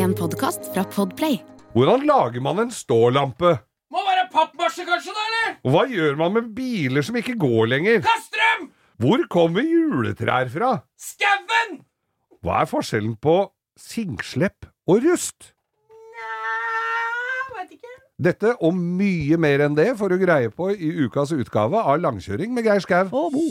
[0.00, 1.40] En podkast fra Podplay.
[1.74, 3.50] Hvordan lager man en stålampe?
[3.92, 5.58] Må være pappmasje, kanskje, da, eller?
[5.66, 8.00] Og hva gjør man med biler som ikke går lenger?
[8.06, 8.70] Kaster dem!
[9.02, 10.70] Hvor kommer juletrær fra?
[11.00, 11.82] Skauen!
[12.40, 13.36] Hva er forskjellen på
[13.80, 15.52] singslepp og rust?
[17.58, 17.94] Veit ikke.
[18.30, 22.56] Dette og mye mer enn det får du greie på i ukas utgave av Langkjøring
[22.56, 23.04] med Geir Skau.
[23.10, 23.48] Og Bo.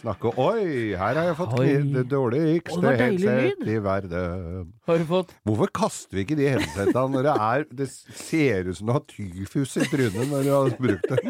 [0.00, 1.66] Snakke Oi, her har jeg fått Oi.
[1.92, 4.70] det Å, det var headset i verden.
[4.88, 8.78] Har du fått Hvorfor kaster vi ikke de headsetene når det er Det ser ut
[8.78, 11.20] som du har tyfus i trynet når du har brukt det.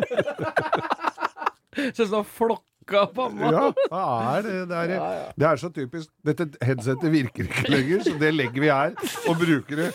[1.97, 3.51] Ser ut som flokka panna?
[3.55, 4.05] Ja, hva
[4.37, 4.55] er det?
[4.71, 5.27] Det er, Ja, ja.
[5.39, 6.11] det er så typisk.
[6.27, 8.97] Dette headsetet virker ikke lenger, så det legger vi her.
[9.31, 9.91] Og bruker det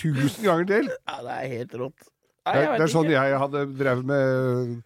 [0.00, 0.88] tusen ganger til.
[0.90, 2.08] Ja, det er helt rått.
[2.48, 4.78] Det er, det er sånn jeg hadde drevet med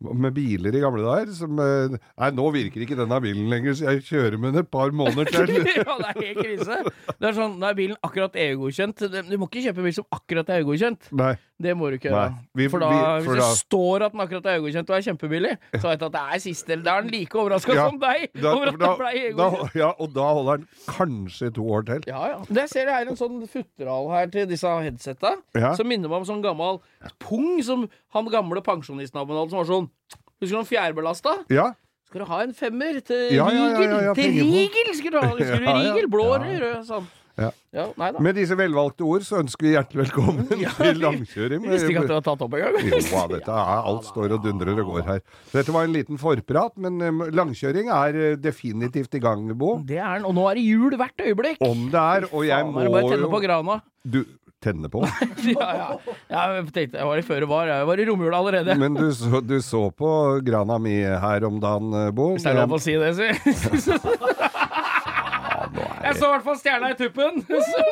[0.00, 1.32] med biler i gamle dager.
[1.34, 4.70] Som, eh, nei, nå virker ikke denne bilen lenger, så jeg kjører med den et
[4.70, 5.54] par måneder til.
[5.58, 6.80] ja, det er helt krise.
[7.18, 9.06] Det er sånn, da er bilen akkurat EU-godkjent.
[9.30, 11.10] Du må ikke kjøpe bil som akkurat er EU-godkjent.
[11.18, 11.34] Nei.
[11.60, 12.34] Det må du ikke gjøre.
[12.54, 14.96] Vi- for da, vi- for hvis det da- står at den akkurat er EU-godkjent og
[14.96, 17.88] er kjempebillig, så vet du at det er siste Da er den like overraska Ja,
[17.88, 19.74] som deg Da, over at da, den ble EU-godkjent.
[19.74, 22.00] ja, og da holder den kanskje to år til.
[22.06, 22.38] Ja, ja.
[22.48, 25.74] Det ser jeg her en sånn futteral her til disse headsetta, Ja.
[25.74, 26.78] som minner meg om sånn gammel
[27.18, 29.90] pung som han gamle pensjonistnaboen hadde, som var sånn
[30.40, 31.44] Husker du han fjærbelasta?
[31.50, 31.72] Ja,
[32.06, 34.04] Skal du ha en femmer til Ja, ja, ja, Rigel?
[34.04, 34.32] ja, til.
[34.32, 35.26] Rigel skal du ha!
[35.34, 35.66] Husker du.
[35.66, 36.06] Rigel?
[36.08, 36.86] Blå eller rød?
[36.86, 37.06] Sånn.
[37.38, 37.50] Ja.
[37.70, 37.84] Ja.
[38.18, 41.66] Med disse velvalgte ord så ønsker vi hjertelig velkommen Ja, til langkjøring.
[41.66, 42.78] Jeg visste ikke at det var tatt opp engang.
[42.88, 45.22] Jo, dette er, alt står og dundrer og går her.
[45.52, 49.76] Dette var en liten forprat, men um, langkjøring er eh, definitivt i gang, Bo.
[49.86, 50.26] Det er den.
[50.28, 51.62] Og nå er det jul hvert øyeblikk.
[51.64, 53.80] Om det er, og jeg må jo bare tenne på grana.
[54.02, 54.22] Du
[54.64, 55.04] tenne på?
[55.54, 55.88] ja, ja.
[56.32, 57.70] jeg tenkte jeg var i føre var.
[57.70, 58.78] Jeg var i romjula allerede.
[58.80, 60.10] Men du så, du så på
[60.46, 62.32] grana mi her om dagen, eh, Bo.
[62.34, 64.47] Hvis det er lov å si det, si.
[66.08, 67.42] Jeg så i hvert fall stjerna i tuppen.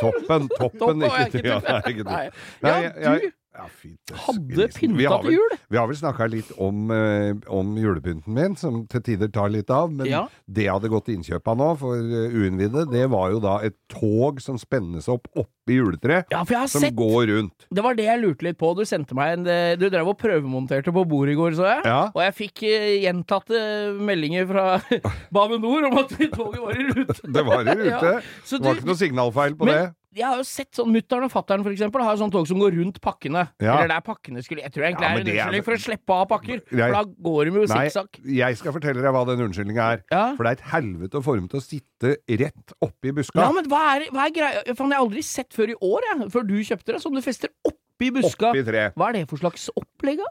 [0.00, 4.67] Toppen, toppen, Toppen, ikke, ja, ikke ja, fint, hadde.
[4.77, 5.55] Pynta til jul.
[5.72, 9.71] Vi har vel snakka litt om, eh, om julepynten min, som til tider tar litt
[9.72, 9.91] av.
[9.93, 10.27] Men Ja.
[10.47, 13.59] det jeg hadde gått til innkjøp av nå, for uh, uinnvidde, det var jo da
[13.65, 16.27] et tog som spennes opp oppi juletreet.
[16.31, 17.67] Ja, Som sett går rundt.
[17.72, 18.75] Det var det jeg lurte litt på.
[18.77, 21.84] Du sendte meg en eh, Du drev og prøvemonterte på bordet i går, så jeg.
[21.88, 22.03] Ja.
[22.15, 23.59] Og jeg fikk eh, gjentatte
[23.99, 24.67] meldinger fra
[25.34, 27.21] Bane NOR om at toget var i rute.
[27.33, 28.12] Det var i rute.
[28.23, 29.94] Det var du- ikke noe signalfeil på Men det.
[30.16, 32.59] Jeg har jo sett sånn Mutter'n og fatter'n for eksempel har jo sånn tog som
[32.59, 33.43] går rundt pakkene.
[33.60, 33.77] Ja.
[33.77, 35.82] Eller der pakkene skulle Jeg tror egentlig Ja, det er en er- unnskyldning for å
[35.84, 36.62] slippe av pakker.
[36.71, 38.21] Jeg- For da går de jo sikksakk.
[38.25, 40.03] jeg skal fortelle deg hva den unnskyldninga er.
[40.10, 40.25] Ja.
[40.37, 43.37] For det er et helvete å få dem til å sitte rett oppi buska.
[43.41, 44.65] Ja, men hva er, hva er greia?
[44.75, 46.28] Faen, jeg har aldri sett før i år, jeg.
[46.32, 47.03] Før du kjøpte det.
[47.03, 48.50] Som du fester oppi buska.
[48.53, 48.91] Oppi tre.
[48.97, 50.31] Hva er det for slags opplegg, da?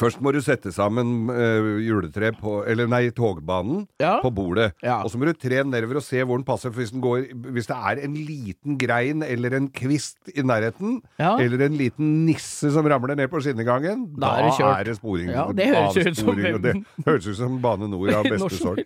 [0.00, 4.16] Først må du sette sammen uh, juletre på Eller nei, togbanen Ja.
[4.22, 4.72] på bordet.
[4.82, 5.02] Ja.
[5.04, 6.70] Og så må du tre nedover og se hvor den passer.
[6.74, 11.36] Hvis, den går, hvis det er en liten grein eller en kvist i nærheten, Ja.
[11.38, 14.78] eller en liten nisse som ramler ned på skinnegangen, Da er det kjørt.
[14.80, 15.30] er det sporing.
[15.30, 16.74] Ja, det høres ut som Det
[17.06, 18.82] høres ut som Bane Nor av beste sort.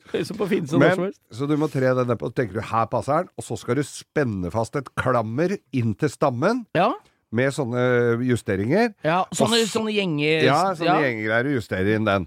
[0.78, 3.56] Men, så du må tre den nedpå, på, tenker du her passer den, og så
[3.60, 6.92] skal du spenne fast et klammer inn til stammen Ja.
[7.32, 7.82] Med sånne
[8.24, 8.94] justeringer.
[9.04, 9.24] ja.
[9.34, 10.42] Sånne, Og så- sånne gjenger...
[10.44, 12.26] Ja, sånne gjengegreier og justere inn den.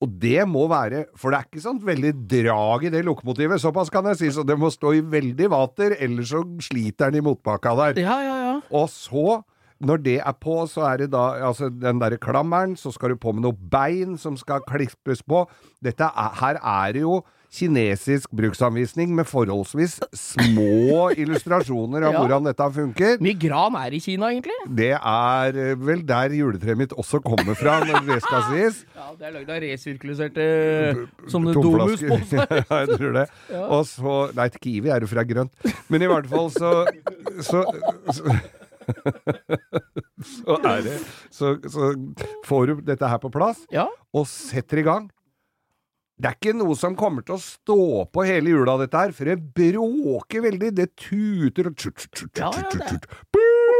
[0.00, 3.90] Og det må være For det er ikke sånn veldig drag i det lokomotivet, såpass
[3.90, 7.26] kan jeg si, så det må stå i veldig vater, ellers så sliter den i
[7.26, 8.00] motbakka der.
[8.04, 8.60] Ja, ja, ja.
[8.70, 9.42] Og så,
[9.82, 13.16] når det er på, så er det da altså den derre klammeren, så skal du
[13.16, 15.48] på med noe bein som skal klippes på.
[15.82, 17.18] Dette er, her er det jo
[17.52, 22.20] kinesisk bruksanvisning med forholdsvis små illustrasjoner av Ja.
[22.20, 23.16] hvordan dette funker.
[23.24, 24.56] Mye gran er i Kina, egentlig.
[24.68, 28.82] Det er eh, vel der juletreet mitt også kommer fra, når det skal sies.
[28.94, 30.46] Ja, Det er lagd av resirkuliserte
[31.32, 32.12] sånne Tomflasker.
[32.12, 32.46] domusposer.
[32.68, 33.26] Ja, jeg tror det.
[33.64, 35.68] Og så Nei, til Kiwi er det fra grønt.
[35.88, 36.84] Men i hvert fall så
[37.40, 37.64] Så,
[38.12, 38.36] så,
[40.24, 40.94] så er det
[41.34, 41.90] så, så
[42.48, 43.86] får du dette her på plass, Ja.
[44.16, 45.08] og setter i gang.
[46.18, 47.76] Det er ikke noe som kommer til å stå
[48.10, 50.70] på hele jula, dette her, for det bråker veldig.
[50.74, 53.26] Det tuter og tut, tut, tut, Ja, ja, det er-.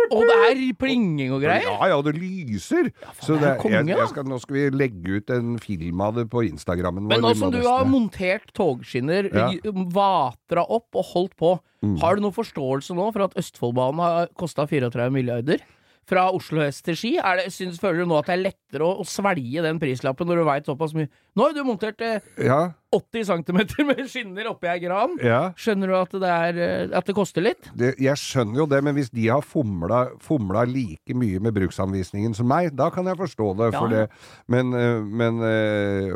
[0.08, 1.67] Og det er plinging og greier.
[1.67, 2.88] Ja, ja, det lyser.
[3.20, 5.58] så det er det, jo konge, jeg, jeg skal, nå skal vi legge ut en
[5.61, 7.12] film av det på Instagrammen vår.
[7.12, 9.50] Men nå som du har montert togskinner, Ja.
[9.93, 11.96] vatra opp og holdt på, Mm.
[12.00, 15.61] har du noen forståelse nå for at Østfoldbanen har kosta 34 milliarder?
[16.08, 17.10] Fra Oslo Høst til Ski?
[17.20, 20.28] Er det, synes, føler du nå at det er lettere å, å svelge den prislappen
[20.31, 21.10] når du veit såpass mye?
[21.37, 22.60] Nå har du montert eh, Ja,
[22.94, 25.19] 80 cm med skinner oppi ei gran.
[25.20, 25.40] Ja.
[25.61, 27.69] Skjønner du at det, er, eh, at det koster litt?
[27.76, 32.32] Det, jeg skjønner jo det, men hvis de har fomla, fomla like mye med bruksanvisningen
[32.38, 33.70] som meg, da kan jeg forstå det.
[33.76, 34.06] For det.
[34.49, 36.12] Men, eh, men eh,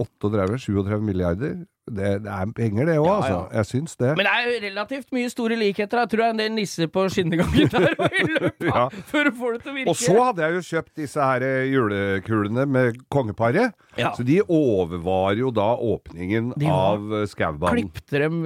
[0.00, 3.36] 38-37 milliarder, det, det er penger det òg, Ja, altså.
[3.54, 4.08] Jeg syns det.
[4.18, 6.00] Men det er jo relativt mye store likheter.
[6.02, 8.88] Jeg tror det er en del nisser på skinnegangen der og i løpet Ja.
[9.12, 9.92] før du får det til å virke.
[9.92, 13.76] Og så hadde jeg jo kjøpt disse her eh, julekulene med kongeparet.
[14.00, 14.10] Ja.
[14.18, 15.68] Så de overvarer jo da
[16.06, 17.90] åpningen av eh, Skaubanen.
[17.90, 18.38] Klippte dem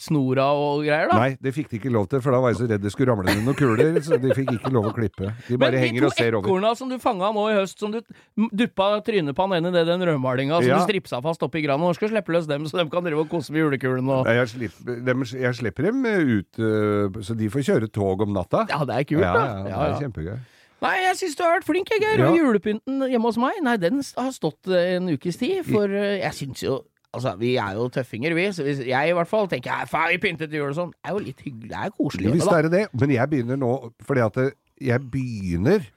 [0.00, 1.18] snora og greier, da?
[1.20, 3.12] Nei, det fikk de ikke lov til, for da var jeg så redd det skulle
[3.12, 4.00] ramle ned noen kuler.
[4.04, 5.32] Så de fikk ikke lov å klippe.
[5.48, 6.46] De bare Men henger og ser over.
[6.46, 8.00] De to ekorna som du fanga nå i høst, som du
[8.56, 10.78] duppa trynet på han ene i den rødmalinga som Ja.
[10.80, 13.20] du stripsa fast oppi grana, nå skal du slippe løs dem, så de kan drive
[13.24, 17.48] og kose med julekulene og Jeg slipper, dem, jeg slipper dem ut, øh, så de
[17.50, 18.66] får kjøre tog om natta.
[18.70, 19.44] Ja, det er kult, ja, da.
[19.44, 19.98] ja, det Ja, er ja.
[20.00, 20.38] kjempegøy.
[20.80, 22.22] Nei, jeg syns du har vært flink, jeg, Geir.
[22.22, 22.30] Ja.
[22.30, 25.60] Og julepynten hjemme hos meg, nei, den har stått eh, en ukes tid.
[25.68, 26.80] For eh, jeg syns jo
[27.10, 28.44] Altså, vi er jo tøffinger, vi.
[28.54, 30.92] Så hvis jeg i hvert fall tenker ja, faen, vi pyntet til jul og sånn.
[30.94, 31.70] Det er jo litt hyggelig.
[31.72, 32.34] Det er koselig.
[32.36, 33.70] Hvis det, er det men jeg begynner nå
[34.06, 34.38] fordi at
[34.78, 35.88] jeg begynner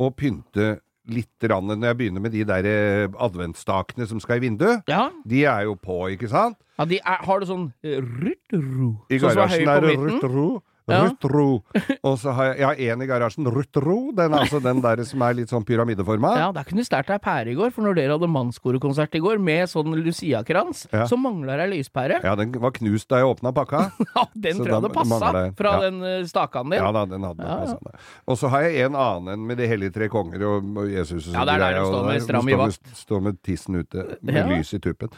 [0.00, 0.70] å pynte
[1.12, 4.88] litt rann når jeg begynner med de der adventstakene adventsstakene som skal i vinduet.
[4.88, 6.56] Ja, De er jo på, ikke sant?
[6.78, 8.90] ja de er, Har du sånn eh, rutt-ro?
[9.10, 10.60] I Sånn garasjen er det midten?
[10.88, 11.02] Ja.
[11.08, 11.62] Rutro.
[12.02, 14.12] Og så har jeg, jeg har én i garasjen, Rutro.
[14.16, 16.30] Den altså den der som er litt sånn pyramideforma.
[16.38, 19.38] Ja, der kunne stært deg pære i går, for når dere hadde mannskorekonsert i går
[19.38, 21.04] med sånn Lucia-krans, Ja.
[21.06, 22.22] så mangler ei lyspære.
[22.24, 23.90] Ja, den var knust da jeg åpna pakka.
[24.16, 25.18] Ja, den Så tror jeg hadde passa
[25.58, 25.80] fra Ja.
[25.90, 26.80] den uh, stakan din.
[26.80, 27.76] Ja da, den hadde Ja, ja.
[27.76, 28.08] passet.
[28.26, 31.28] Og så har jeg en annen en med De hellige tre konger og, og Jesus
[31.28, 32.90] og Ja, det er der du står med stram i vakt.
[33.04, 34.46] Står med tissen ute, med Ja.
[34.48, 35.08] lys i tuppen.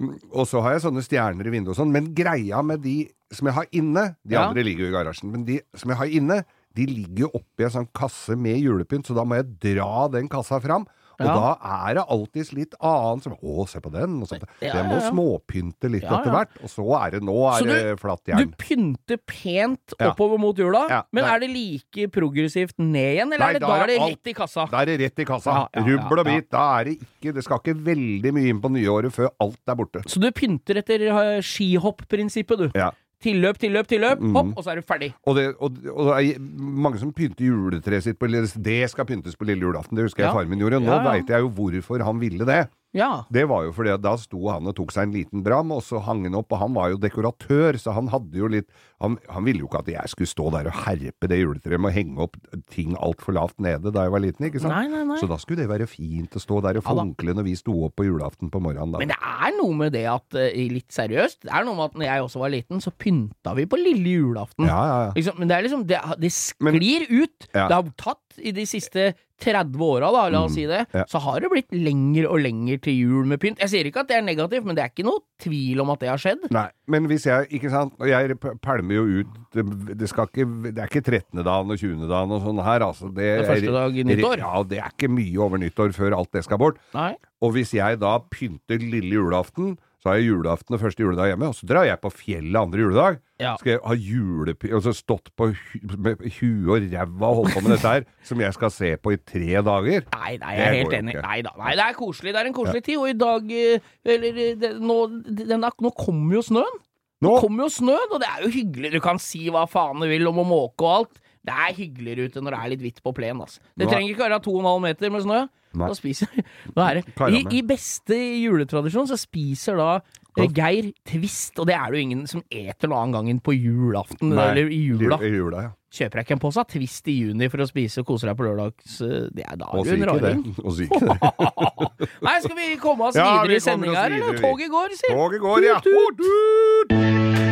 [0.00, 3.08] Mm, Og så har jeg sånne stjerner i vinduet og sånn, men greia med de
[3.30, 4.46] som jeg har inne De Ja.
[4.48, 6.44] andre ligger jo i garasjen, men de som jeg har inne,
[6.74, 10.28] de ligger jo oppi en sånn kasse med julepynt, så da må jeg dra den
[10.28, 10.86] kassa fram.
[11.18, 11.34] Og Ja.
[11.34, 11.48] da
[11.90, 14.20] er det alltids litt annet som Å, se på den!
[14.22, 17.64] Og så, Ja, jeg må småpynte litt etter hvert, og så er det Nå er
[17.64, 18.52] det du- det flatt Du jern.
[18.56, 23.52] pynter pent oppover mot jula, men er det like progressivt ned igjen, eller Nei, er
[23.54, 24.70] det, da er det rett i kassa?
[24.70, 25.68] Da er det rett i kassa.
[25.74, 26.50] Rubbel og bit.
[26.50, 29.74] Da er det ikke Det skal ikke veldig mye inn på nyåret før alt er
[29.74, 30.04] borte.
[30.06, 32.70] Så du pynter etter uh, skihopp-prinsippet, du.
[32.78, 32.92] Ja.
[33.22, 34.32] Tilløp, tilløp, tilløp, Mm.
[34.36, 35.12] hopp, og så er du ferdig.
[35.26, 38.28] Og det, og, og det er mange som pynter juletreet sitt på
[38.62, 39.96] Det skal pyntes på lille julaften.
[39.96, 40.34] Det husker jeg Ja.
[40.38, 40.78] faren min gjorde.
[40.80, 41.10] Nå Ja, ja.
[41.12, 42.68] veit jeg jo hvorfor han ville det.
[42.96, 43.24] Ja.
[43.30, 46.00] Det var jo fordi da sto han og tok seg en liten dram, og så
[46.06, 48.68] hang han opp, og han var jo dekoratør, så han hadde jo litt
[48.98, 51.92] Han, han ville jo ikke at jeg skulle stå der og herpe det juletreet med
[51.92, 52.34] å henge opp
[52.72, 54.74] ting altfor lavt nede da jeg var liten, ikke sant?
[54.74, 55.18] Nei, nei, nei.
[55.20, 57.94] Så da skulle det være fint å stå der og funkle når vi sto opp
[58.00, 58.98] på julaften på morgenen da.
[59.04, 62.00] Men det er noe med det at, eh, litt seriøst, det er noe med at
[62.00, 64.66] når jeg også var liten, så pynta vi på lille julaften.
[64.66, 65.12] Ja, ja, ja.
[65.20, 67.48] Liksom, men det er liksom, det, det Men- sklir ut.
[67.54, 67.68] Ja.
[67.68, 71.04] Det har tatt i de siste 30 åra, da, la oss si det, ja.
[71.10, 73.60] så har det blitt lenger og lenger til jul med pynt.
[73.62, 76.02] Jeg sier ikke at det er negativt, men det er ikke noe tvil om at
[76.02, 76.48] det har skjedd.
[76.54, 79.64] Nei, men hvis jeg, ikke sant, jeg pælmer jo ut, det,
[80.00, 81.42] det skal ikke, det er ikke 13.
[81.46, 82.06] dagen og 20.
[82.10, 83.12] dagen og sånn her, altså.
[83.14, 84.42] Det, Det første dag i nyttår.
[84.42, 86.82] Ja, det er ikke mye over nyttår før alt det skal bort.
[86.96, 87.12] Nei.
[87.44, 91.48] Og hvis jeg da pynter lille julaften, så har jeg julaften og første juledag hjemme,
[91.50, 93.16] og så drar jeg på fjellet andre juledag.
[93.42, 93.56] Ja.
[93.58, 94.70] Skal jeg ha julepy...
[94.76, 98.06] Og så stått på hu med huet og ræva og holdt på med dette her,
[98.28, 100.06] som jeg skal se på i tre dager.
[100.14, 101.16] Nei, nei, jeg er helt enig.
[101.18, 101.54] Nei da.
[101.58, 102.34] Nei, det er koselig.
[102.36, 103.00] Det er en koselig tid.
[103.02, 106.78] Og i dag eh, Eller eh, det, nå, den er, nå kommer jo snøen.
[107.18, 108.92] Nå, Nå kommer jo snøen, og det er jo hyggelig.
[108.94, 111.22] Du kan si hva faen du vil om å måke og alt.
[111.48, 113.42] Det er hyggeligere ute når det er litt hvitt på plenen.
[113.42, 113.58] Altså.
[113.74, 115.40] Det Nå er- trenger ikke være 2,5 meter med snø.
[115.76, 115.88] Nei.
[115.90, 116.30] Da spiser
[116.74, 119.90] Hva er det I, I beste juletradisjon så spiser da
[120.38, 123.56] Geir Twist, og det er det jo ingen som eter noen annen gang enn på
[123.56, 125.18] julaften Nei, eller i jula.
[125.18, 125.72] I jula, ja.
[125.98, 128.44] Kjøper jeg ikke en pose Twist i juni for å spise og kose deg på
[128.44, 130.46] lørdags eh, Det er da Og er du en raring.
[130.66, 132.10] Og så ikke det.
[132.28, 134.40] Nei, skal vi komme oss Ja, videre vi i sendinga her, eller?
[134.44, 135.12] Toget går, si.
[135.12, 135.82] Toget går, ja.
[135.84, 137.47] Tut, tut.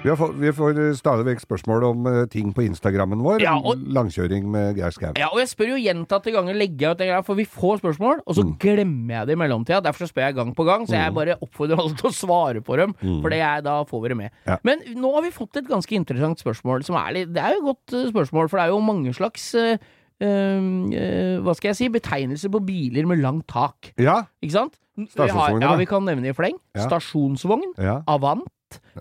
[0.00, 3.42] Vi, får, vi får stadig vekk spørsmål om eh, ting på Instagrammen vår.
[3.44, 5.10] Ja, og- Langkjøring med Geir Skau.
[5.20, 7.82] Ja, og jeg spør jo gjentatte ganger, legger jeg ut en greie, for vi får
[7.82, 8.54] spørsmål, og så Mm.
[8.62, 9.82] glemmer jeg det i mellomtida.
[9.84, 12.76] Derfor spør jeg gang på gang, så jeg bare oppfordrer alle til å svare på
[12.80, 14.30] dem, for det er, da får vi det med.
[14.32, 14.46] Mm.
[14.46, 14.56] Ja.
[14.64, 17.60] Men nå har vi fått et ganske interessant spørsmål, som er litt Det er jo
[17.60, 19.54] et godt eh, spørsmål, for det er jo mange slags
[20.22, 20.28] Uh,
[20.92, 23.94] uh, hva skal jeg si, betegnelser på biler med langt tak.
[23.96, 24.74] Ja, Ikke sant?
[24.94, 26.58] Vi har, ja, vi kan nevne i fleng.
[26.76, 26.84] Ja.
[26.90, 27.72] Stasjonsvogn.
[27.78, 28.02] ja.
[28.06, 28.42] Avant.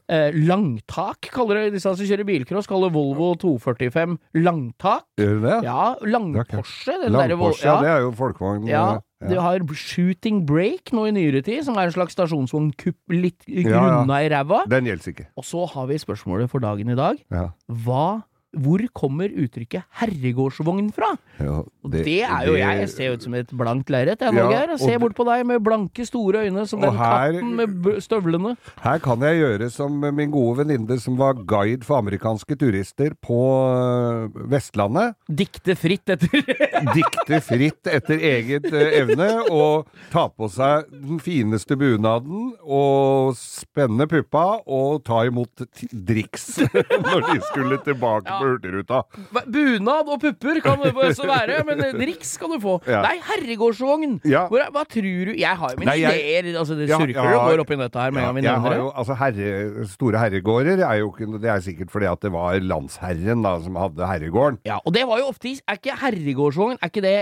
[0.09, 5.05] Eh, langtak, kaller det disse som kjører bilcross, kaller Volvo 245 langtak.
[5.19, 5.57] Gjør det?
[5.67, 6.95] Ja, Det lang-Porsche.
[7.03, 7.75] den derre Vol- Lang-Porsche, ja.
[7.81, 8.67] det er jo folkevogn.
[8.67, 8.85] ja,
[9.21, 9.27] ja.
[9.29, 13.67] du har Shooting Break nå i nyere tid, som er en slags stasjonsvognkupp litt ja.
[13.69, 14.63] grunna i ræva.
[14.71, 15.27] Den gjelder ikke.
[15.37, 17.21] Og så har vi spørsmålet for dagen i dag.
[17.29, 17.49] Ja.
[17.69, 18.23] Hva
[18.57, 21.11] hvor kommer uttrykket herregårdsvogn fra?
[21.37, 22.79] Ja, det, det, er jo jeg.
[22.81, 24.63] Jeg ser ut som et blankt lerret, jeg Norge.
[24.71, 28.55] Ja, ser bort på deg med blanke, store øyne som den her- katten med støvlene.
[28.81, 33.37] Her kan jeg gjøre som min gode venninne som var guide for amerikanske turister på
[33.69, 35.13] øh, Vestlandet.
[35.29, 36.41] Dikte fritt etter
[36.97, 44.09] Dikte fritt etter eget øh, evne og ta på seg den fineste bunaden og spenne
[44.09, 46.49] puppa og ta imot driks
[47.05, 49.01] når de skulle tilbake på Hurtigruta.
[49.45, 52.77] Bunad og pupper kan det også være, men driks kan du få.
[52.89, 53.01] Ja.
[53.05, 54.17] Nei, herregårdsvogn!
[54.29, 54.45] Ja.
[54.49, 56.49] Er, hva tror du Jeg har jo mine ideer.
[56.59, 58.75] Altså, det surker ja, og går opp i nøtta her med en gang vi nevner
[58.77, 58.87] det.
[59.03, 63.43] altså herre, Store herregårder er jo ikke Det er sikkert fordi at det var landsherren
[63.45, 64.59] da som hadde herregården.
[64.67, 67.15] Ja, og det var jo ofte Er ikke herregårdsvogn Er ikke det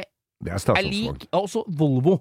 [0.43, 1.17] Det er er stasjonsvogn.
[1.17, 2.19] lik også Volvo?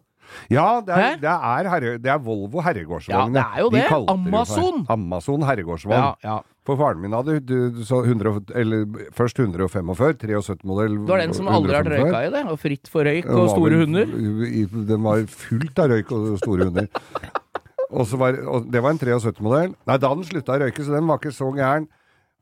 [0.50, 3.34] Ja, det er, det er, herre, det er Volvo herregårdsvogn.
[3.36, 3.90] Ja, det er jo De det.
[3.90, 4.80] jo Amazon.
[4.90, 5.94] Amazon herregårdsvogn.
[5.94, 6.38] Ja, ja.
[6.66, 7.56] For faren min hadde du,
[7.86, 10.96] så 100, eller, først 145, 73-modell.
[11.06, 13.50] Det var den som aldri har vært røyka i det, og fritt for røyk og
[13.52, 14.10] store hunder.
[14.90, 16.88] Den var fullt av røyk og store hunder.
[17.90, 19.76] og så var, og det var en 73-modell.
[19.86, 21.86] Nei, da den slutta å røyke, så den var ikke så gæren.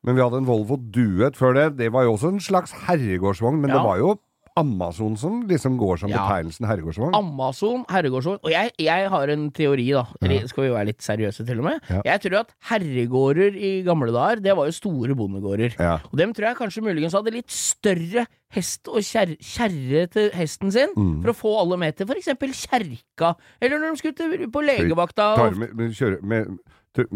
[0.05, 1.67] Men vi hadde en Volvo Duet før det.
[1.79, 3.77] Det var jo også en slags herregårdsvogn, men Ja.
[3.79, 4.15] det var jo
[4.57, 6.19] Amazon som liksom går som Ja.
[6.29, 7.15] betegnelsen herregårdsvogn.
[7.19, 8.39] Amazon, herregårdsvogn.
[8.45, 10.05] Og jeg, jeg har en teori, da.
[10.23, 10.47] Ja.
[10.47, 11.81] skal vi være litt seriøse, til og med?
[11.91, 12.03] Ja.
[12.05, 15.75] Jeg tror at herregårder i gamle dager, det var jo store bondegårder.
[16.13, 20.71] Og dem tror jeg kanskje muligens hadde litt større hest og kjerre, kjerre til hesten
[20.71, 21.23] sin, Mm.
[21.25, 22.31] for å få alle med til f.eks.
[22.69, 25.35] kjerka, eller når de skulle til, på legevakta.
[25.37, 26.59] Tar, Og, med, kjører, med,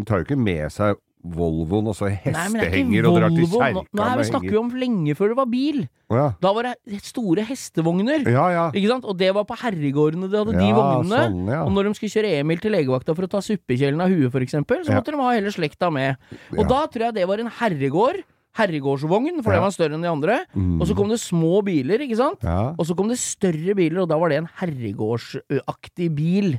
[0.05, 3.83] tar jo ikke med seg Volvoen og så er hestehenger og drar til kjerka Nå,
[3.99, 5.81] nei, vi snakker jo om lenge før det var bil.
[6.09, 6.29] Ja.
[6.39, 8.23] Da var det store hestevogner.
[8.23, 8.63] Ja, ja.
[8.71, 9.03] Ikke sant?
[9.03, 11.19] Og det var på herregårdene de hadde de vognene.
[11.27, 11.51] sånn.
[11.59, 14.55] Og når de skulle kjøre Emil til legevakta for å ta suppekjelen av huet, f.eks.,
[14.55, 14.95] så Ja.
[15.01, 16.15] måtte de ha hele slekta med.
[16.57, 18.23] Og da tror jeg det var en herregård.
[18.59, 19.57] Herregårdsvogn, for Ja.
[19.59, 20.39] den var større enn de andre.
[20.55, 20.77] Mm.
[20.81, 22.43] Og så kom det små biler, ikke sant?
[22.43, 22.75] ja.
[22.77, 26.57] Og så kom det større biler, og da var det en herregårdsaktig bil.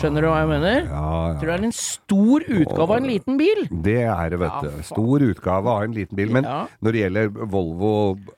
[0.00, 0.88] Skjønner du hva jeg mener?
[0.90, 1.34] Ah.
[1.34, 3.62] Ja, Tror det er en stor utgave av en liten bil.
[3.84, 4.82] Det er det, vet du.
[4.86, 6.30] Stor utgave av en liten bil.
[6.34, 7.92] Men når det gjelder Volvo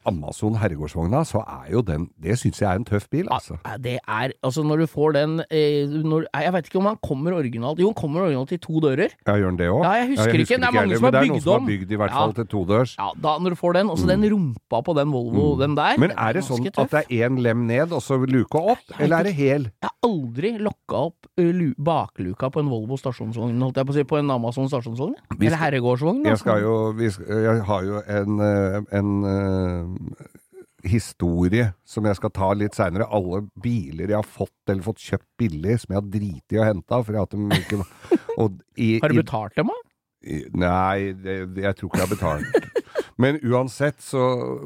[0.09, 3.59] Amazon herregårdsvogna, så er jo den Det syns jeg er en tøff bil, altså.
[3.66, 6.97] Ja, Det er Altså, når du får den eh, når, Jeg vet ikke om han
[7.02, 9.11] kommer originalt Jo, han kommer originalt i to dører.
[9.26, 9.83] Ja, gjør den det òg?
[9.85, 10.57] Ja, jeg husker ikke.
[10.57, 11.97] Det er mange heller, som har men det er bygd noen som har bygd i
[12.02, 12.95] hvert fall til todørs.
[13.02, 16.00] Ja, da når du får den, også den rumpa på den Volvo, den der Mm.
[16.06, 16.78] Men er det sånn tøff.
[16.85, 19.62] at det er én lem ned, og så luka opp, Jeg eller er det hel?
[19.82, 21.26] Jeg har aldri lokka opp
[21.82, 25.16] bakluka på en Volvo stasjonsvogn, holdt jeg på å si, på en Amazon stasjonsvogn.
[25.18, 26.25] Skal, Eller herregårdsvogn.
[26.25, 26.76] Jeg skal jo
[27.11, 28.40] skal, Jeg har jo en,
[28.92, 30.26] en uh,
[30.85, 33.09] historie som jeg skal ta litt seinere.
[33.11, 36.68] Alle biler jeg har fått eller fått kjøpt billig, som jeg har driti i å
[36.68, 37.00] hente
[38.76, 39.80] i, Har du betalt dem, da?
[40.54, 42.82] Nei, det, jeg tror ikke jeg har betalt.
[43.23, 44.23] Men uansett så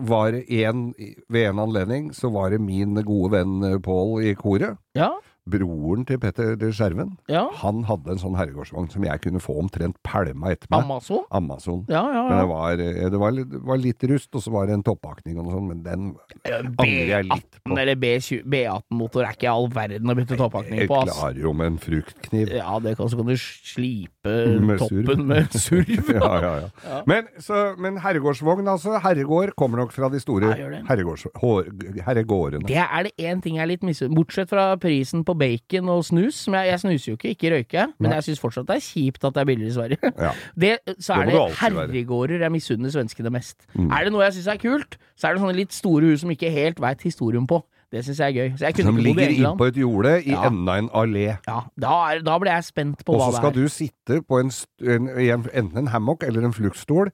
[0.08, 0.88] var det en
[1.28, 4.80] Ved en anledning så var det min gode venn eh, Pål i koret.
[4.96, 5.12] Ja.
[5.46, 7.12] Broren til Petter Skjerven.
[7.30, 7.44] ja.
[7.62, 10.82] Han hadde en sånn herregårdsvogn som jeg kunne få omtrent pælma etter meg.
[10.84, 11.22] Amazon?
[11.30, 11.84] Amazon.
[11.88, 14.66] Ja, ja, Men det var, eh, det var, litt, var litt rust, og så var
[14.66, 16.08] det en toppakning og noe sånt, men den
[16.50, 17.70] angrer jeg litt på.
[17.70, 21.12] B18 eller B20 B18-motor er ikke all verden å bytte toppakning på, ass.
[21.12, 22.52] Jeg klarer jo med en fruktkniv.
[22.58, 24.34] Ja, det kan, så kan du slipe
[24.66, 25.06] Med surv.
[25.06, 26.10] toppen med surv.
[26.16, 27.00] Ja, ja, ja.
[27.06, 28.98] Men, så, men herregårdsvogn, altså.
[29.04, 30.52] Herregård kommer nok fra de store
[30.90, 32.66] herregårdene.
[32.68, 36.04] Det er det én ting jeg er litt misunn Bortsett fra prisen på bacon og
[36.08, 38.16] snus, Men jeg, jeg snuser jo ikke, ikke røyker, men Nei.
[38.18, 40.12] jeg syns fortsatt det er kjipt at det er billigere i Sverige.
[40.26, 40.32] Ja.
[40.66, 43.66] Det, så er det det herregårder jeg misunner svenskene mest.
[43.74, 43.90] Mm.
[43.92, 46.30] Er det noe jeg syns er kult, så er det sånne litt store hus som
[46.34, 47.60] ikke helt veit historien på.
[47.92, 48.56] Det syns jeg er gøy.
[48.58, 50.46] Så jeg Som ligger innpå et jorde i Ja.
[50.48, 51.36] enden en allé.
[51.46, 53.58] Ja, da, er, da blir jeg spent på Og hva så skal er.
[53.62, 54.50] du sitte på en,
[54.82, 57.12] en, en, enten en hammock eller en fluktstol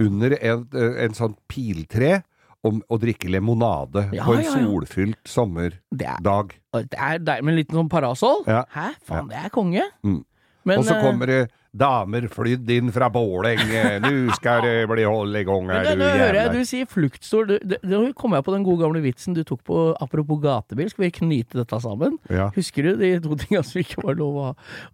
[0.00, 2.22] under en, en sånn piltre
[2.62, 4.58] og, å drikke limonade Ja, på en ja, ja.
[4.60, 6.54] solfylt sommerdag.
[6.72, 8.44] Det er, deilig med en liten sånn parasoll.
[8.46, 8.62] Ja.
[8.74, 9.88] Hæ, faen, det er konge.
[10.06, 10.22] Mm.
[10.62, 11.40] Men, og så eh, kommer det
[11.72, 13.60] damer flydd inn fra Båleng,
[14.04, 17.54] nu skal det bli hold i gang her, du hører jeg jævla du sier fluktstol.
[17.64, 20.90] da Nå kommer jeg på den gode gamle vitsen du tok på apropos gatebil.
[20.92, 22.18] Skal vi knyte dette sammen?
[22.28, 22.50] Ja.
[22.56, 24.48] Husker du de to tinga som ikke var lov å,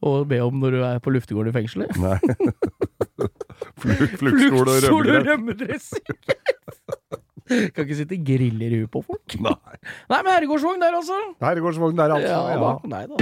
[0.06, 1.98] å be om når du er på luftegården i fengselet?
[1.98, 2.18] Nei.
[3.82, 6.06] Fluk, fluktstol og rømmedressing!
[7.74, 9.38] kan ikke sitte i huet på folk.
[9.44, 9.56] Nei.
[10.12, 11.18] Nei, men herregårdsvogn der, altså.
[11.44, 12.34] Herregårdsvogn der, altså.
[12.34, 12.72] Ja, Ja, da.
[12.88, 13.16] Nei da.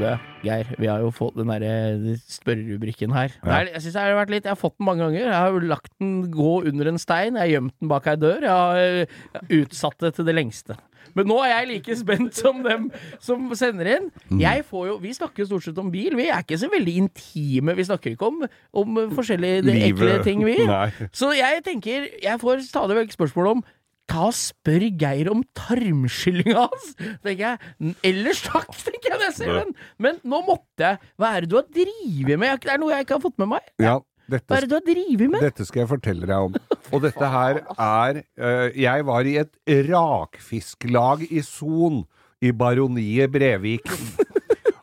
[0.00, 3.34] Det, Geir, vi har jo fått den derre spørrerubrikken her.
[3.44, 3.58] Ja.
[3.58, 5.26] er, jeg synes det har vært litt Jeg har fått den mange ganger.
[5.26, 7.36] Jeg har jo lagt den gå under en stein.
[7.36, 8.46] Jeg har gjemt den bak ei dør.
[8.46, 10.78] Jeg har eh, utsatt det til det lengste.
[11.18, 12.88] Men nå er jeg like spent som dem
[13.22, 14.08] som sender inn.
[14.40, 16.16] Jeg får jo, Vi snakker jo stort sett om bil.
[16.18, 17.74] Vi er ikke så veldig intime.
[17.78, 18.44] Vi snakker ikke om,
[18.84, 19.90] om forskjellige Livet.
[19.94, 20.56] ekle ting, vi.
[20.68, 20.88] Nei.
[21.16, 23.62] Så jeg tenker Jeg får stadig vekk spørsmål om
[24.10, 26.88] Ta og Spør Geir om tarmskyllinga hans!
[27.22, 27.92] Tenker jeg.
[28.10, 29.70] Ellers takk, tenker jeg når jeg ser den.
[30.02, 30.98] Men nå måtte jeg.
[31.20, 32.58] Hva er det du har drevet med?
[32.64, 33.68] Det er noe jeg ikke har fått med meg.
[33.78, 35.44] Ja, Hva er det du har drevet med?
[35.44, 36.56] dette skal jeg fortelle deg om.
[36.90, 39.52] Og dette her er uh, Jeg var i et
[39.90, 42.04] rakfisklag i Son
[42.40, 43.86] i Baroniet Brevik.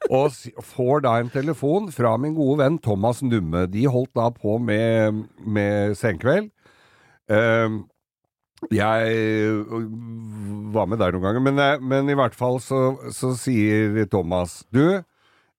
[0.08, 0.32] Og
[0.64, 3.66] får da en telefon fra min gode venn Thomas Numme.
[3.68, 6.52] De holdt da på med, med Senkveld.
[7.28, 7.84] Uh,
[8.74, 9.18] jeg
[10.74, 14.64] var med der noen ganger, men, eh, men i hvert fall så, så sier Thomas
[14.74, 15.04] Du,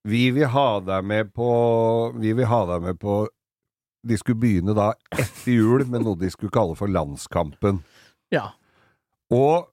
[0.03, 1.49] vi vil ha deg med på
[2.19, 3.21] Vi vil ha deg med på
[4.07, 7.81] De skulle begynne da etter jul med noe de skulle kalle for Landskampen.
[8.33, 8.51] Ja.
[9.33, 9.67] Og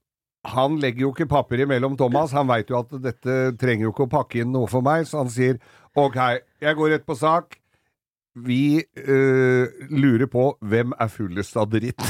[0.47, 2.35] han legger jo ikke papir imellom Thomas.
[2.37, 5.23] Han veit jo at dette trenger jo ikke å pakke inn noe for meg, så
[5.25, 5.59] han sier
[5.97, 6.18] OK,
[6.62, 7.59] jeg går rett på sak.
[8.47, 12.02] Vi øh, lurer på hvem er fullest av dritt.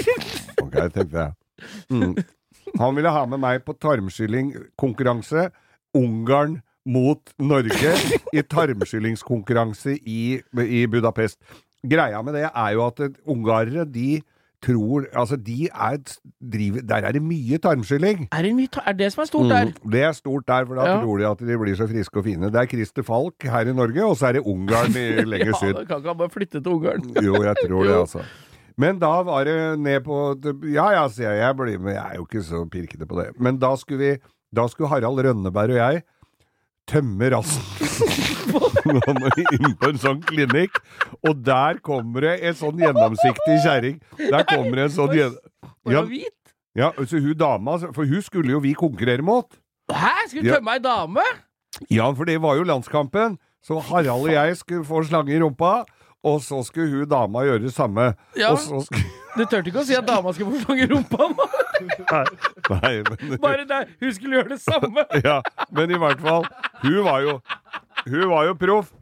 [0.64, 1.32] ok, tenkte jeg.
[1.92, 2.16] Mm.
[2.80, 5.48] Han ville ha med meg på tarmskylling-konkurranse.
[5.96, 7.92] Ungarn mot Norge
[8.32, 11.38] i tarmskyllingskonkurranse i, i Budapest.
[11.86, 14.20] Greia med det er jo at ungarere, de
[14.60, 15.96] tror Altså, de er
[16.52, 18.26] driver, Der er det mye tarmskylling.
[18.32, 19.70] Er det, mye ta er det som er stort der?
[19.72, 20.98] Mm, det er stort der, for da Ja.
[21.00, 22.50] tror de at de blir så friske og fine.
[22.52, 25.60] Det er Christer Falk her i Norge, og så er det Ungarn i lenger Ja,
[25.62, 25.72] syd.
[25.78, 27.08] da kan ikke han bare flytte til Ungarn.
[27.24, 28.20] Jo, jeg tror det, altså.
[28.76, 30.18] Men da var det ned på
[30.74, 31.94] Ja ja, sier jeg, jeg blir med.
[31.96, 33.30] Jeg er jo ikke så pirkete på det.
[33.40, 34.18] Men da skulle vi
[34.54, 36.02] Da skulle Harald Rønneberg og jeg
[36.90, 37.62] tømme rassen
[39.54, 40.80] inn på en sånn klinikk,
[41.22, 44.00] og der kommer det en sånn gjennomsiktig kjerring.
[44.18, 45.36] Der kommer det en sånn gjen...
[45.90, 46.04] Ja,
[46.76, 49.48] ja, så hun dama, for hun skulle jo vi konkurrere mot.
[49.90, 50.12] Hæ?
[50.28, 51.24] Skulle du tømme ei dame?
[51.90, 53.38] Ja, for det var jo landskampen.
[53.64, 55.80] Så Harald og jeg skulle få slange i rumpa,
[56.24, 58.12] og så skulle hun dama gjøre det samme.
[58.38, 58.54] Ja.
[58.56, 59.02] Skulle
[59.36, 61.28] Du turte ikke å si at dama skulle få slange i rumpa?
[61.80, 62.24] Nei,
[62.70, 65.04] nei men, Bare der, hun skulle gjøre det samme!
[65.28, 65.40] ja,
[65.72, 66.46] men i hvert fall
[66.82, 67.40] Hun var jo
[68.06, 68.92] Hun var jo proff.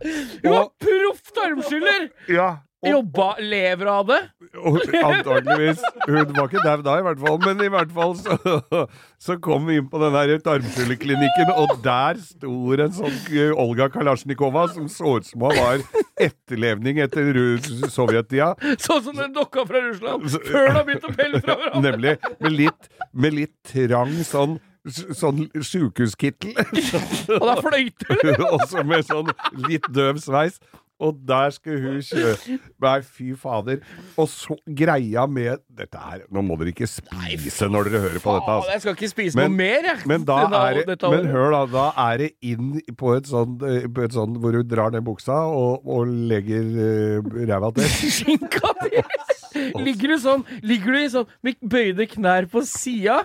[0.43, 2.09] Hun var proff tarmskyller!
[2.29, 4.19] ja, og, Jobba, lever av det.
[4.55, 5.81] Antakeligvis.
[6.05, 8.37] Hun var ikke dau da, i hvert fall, men i hvert fall så,
[9.19, 13.89] så kom vi inn på den der tarmfugleklinikken, og der sto en sånn eh, Olga
[13.91, 15.83] Kalasjnikova som så ut som hun var
[16.23, 17.35] etterlevning etter
[17.91, 18.53] sovjettida.
[18.79, 20.31] Sånn som den dokka fra Russland.
[20.39, 21.85] Før du har begynt å pelle fra hverandre.
[21.91, 22.17] Nemlig.
[22.39, 26.55] Med litt, med litt trang sånn Sånn sjukehuskittel.
[26.55, 28.39] Og det er fløyter!
[28.57, 29.29] Også med sånn
[29.67, 30.57] litt døv sveis.
[30.99, 33.83] Og der skulle hun kjøre Nei, fy fader.
[34.19, 38.35] Og så greia med Dette her Nå må dere ikke spise når dere hører på
[38.35, 38.57] dette.
[38.57, 38.73] Altså.
[38.73, 40.07] jeg skal ikke spise Men- noe mer, jeg.
[40.11, 41.63] Men da er Men hør, da.
[41.79, 45.05] Da er det inn på et sånn, eh, på et sånt hvor du drar ned
[45.07, 46.67] buksa og, og legger
[47.23, 47.87] uh, ræva til.
[48.19, 49.03] Skinka di!
[49.79, 53.23] Ligger du sånn Ligger du i sånn med bøyde knær på sida?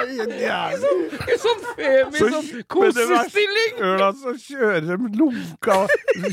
[0.00, 3.74] I sånn femi, Så- sånn kosestilling!
[3.92, 5.76] Øla som kjører lunka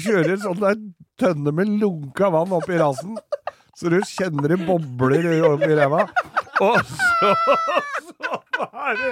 [0.05, 0.79] Kjører sånn der
[1.19, 3.17] tønne med lunka vann opp i rasen.
[3.75, 6.05] Så du kjenner det bobler i ræva.
[6.59, 7.33] Og så,
[8.07, 9.11] så er det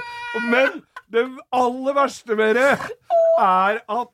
[0.51, 0.81] Men
[1.12, 2.69] det aller verste med det
[3.39, 4.10] er at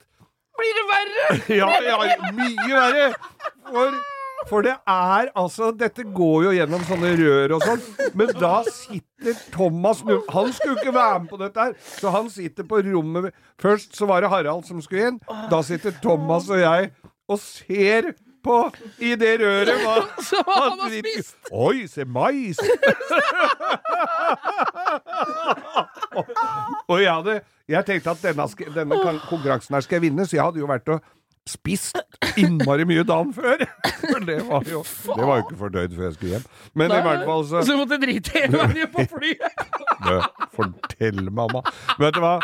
[0.54, 1.24] Blir det verre?
[1.58, 1.96] Ja, ja,
[2.38, 3.08] mye verre.
[3.70, 3.96] For,
[4.50, 7.84] for det er altså Dette går jo gjennom sånne rør og sånn,
[8.18, 10.04] men da sitter Thomas
[10.34, 14.08] Han skulle ikke være med på dette her, så han sitter på rommet Først så
[14.10, 15.20] var det Harald som skulle inn.
[15.52, 16.92] Da sitter Thomas og jeg
[17.32, 18.12] og ser
[18.44, 18.58] på
[19.00, 19.96] i det røret hva
[20.28, 21.38] Som han har spist.
[21.56, 22.60] Oi, se mais!
[26.92, 28.96] og jeg hadde Jeg tenkte at denne, denne
[29.30, 31.00] konkurransen her skal jeg vinne, så jeg hadde jo vært og
[31.50, 31.98] spist
[32.40, 33.66] innmari mye dagen før.
[34.00, 36.48] For det var jo Det var jo ikke fordøyd før jeg skulle hjem.
[36.80, 39.70] Men i hvert fall så Så du måtte drite hele veien på flyet?
[40.08, 40.18] Bø,
[40.56, 41.64] Fortell, mamma.
[42.00, 42.38] Vet du hva?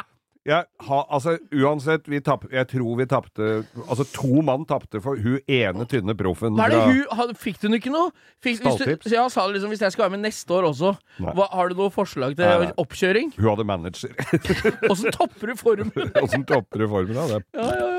[0.47, 3.47] Jeg, ha, altså, uansett, vi tapp, jeg tror vi tapte
[3.83, 6.55] Altså, to mann tapte for hun ene tynne proffen.
[6.57, 8.09] Hva er det hun, had- fikk hun ikke noe?
[8.41, 9.11] Fikk, hvis, du, Stalltips?
[9.13, 11.75] ja, sa det liksom, hvis jeg skal være med neste år også, hva, har du
[11.83, 12.71] noe forslag til Nei, nei.
[12.81, 13.33] oppkjøring?
[13.37, 14.15] Hun hadde manager.
[14.91, 15.91] Åssen topper du formen?
[16.23, 17.41] Åssen topper du formen av det?
[17.59, 17.91] Ja, ja,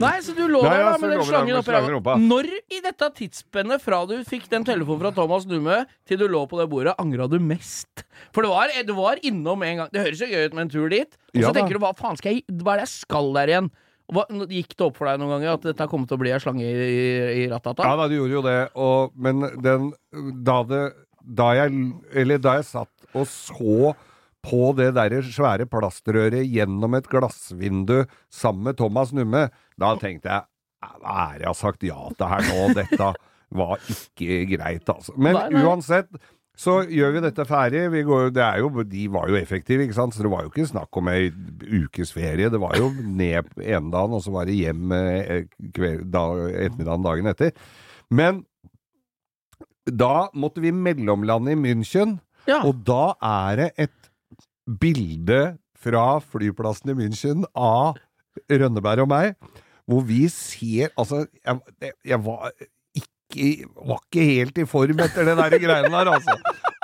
[0.00, 2.16] Nei, så du lå Nei, der ja, da med den slangen oppi ræva.
[2.20, 6.42] Når i dette tidsspennet fra du fikk den telefonen fra Thomas Numme til du lå
[6.50, 8.04] på det bordet, angra du mest?
[8.34, 9.92] For det var, du var innom en gang.
[9.92, 11.94] Det høres jo gøy ut med en tur dit, og så Ja tenker du hva
[11.98, 13.72] faen skal jeg Hva er det jeg skal der igjen?
[14.12, 16.40] Hva, gikk det opp for deg noen ganger at dette kom til å bli ei
[16.42, 16.98] slange i,
[17.44, 17.86] i, ratata?
[17.86, 19.92] Ja da, du gjorde jo det, og, men den
[20.44, 20.84] Da det
[21.22, 21.70] da jeg,
[22.18, 23.92] eller da jeg satt og så
[24.42, 28.02] på det der svære plastrøret gjennom et glassvindu
[28.32, 29.46] sammen med Thomas Numme,
[29.78, 30.48] da tenkte jeg
[30.82, 32.62] hva er det jeg har sagt ja til her nå?
[32.74, 33.10] Dette
[33.54, 35.12] var ikke greit, altså.
[35.14, 35.60] Men Nei, nei.
[35.62, 36.08] uansett,
[36.58, 37.84] så gjør vi dette ferdig.
[37.94, 40.16] Vi går, det er jo, de var jo effektive, ikke sant?
[40.16, 41.28] så det var jo ikke snakk om ei
[41.84, 42.50] ukes ferie.
[42.50, 46.24] Det var jo ned ene dagen, og så var det hjem eh, kveld, da,
[46.66, 47.54] ettermiddagen dagen etter.
[48.10, 48.42] Men
[49.86, 52.18] da måtte vi mellomlande i München,
[52.50, 52.58] Ja.
[52.66, 54.01] og da er det et
[54.80, 55.42] bilde
[55.82, 57.98] fra flyplassen i München av
[58.48, 59.34] Rønneberg og meg,
[59.88, 62.52] hvor vi ser Altså, jeg, jeg var
[62.96, 66.38] ikke, var ikke helt i form etter det der greiene der, altså.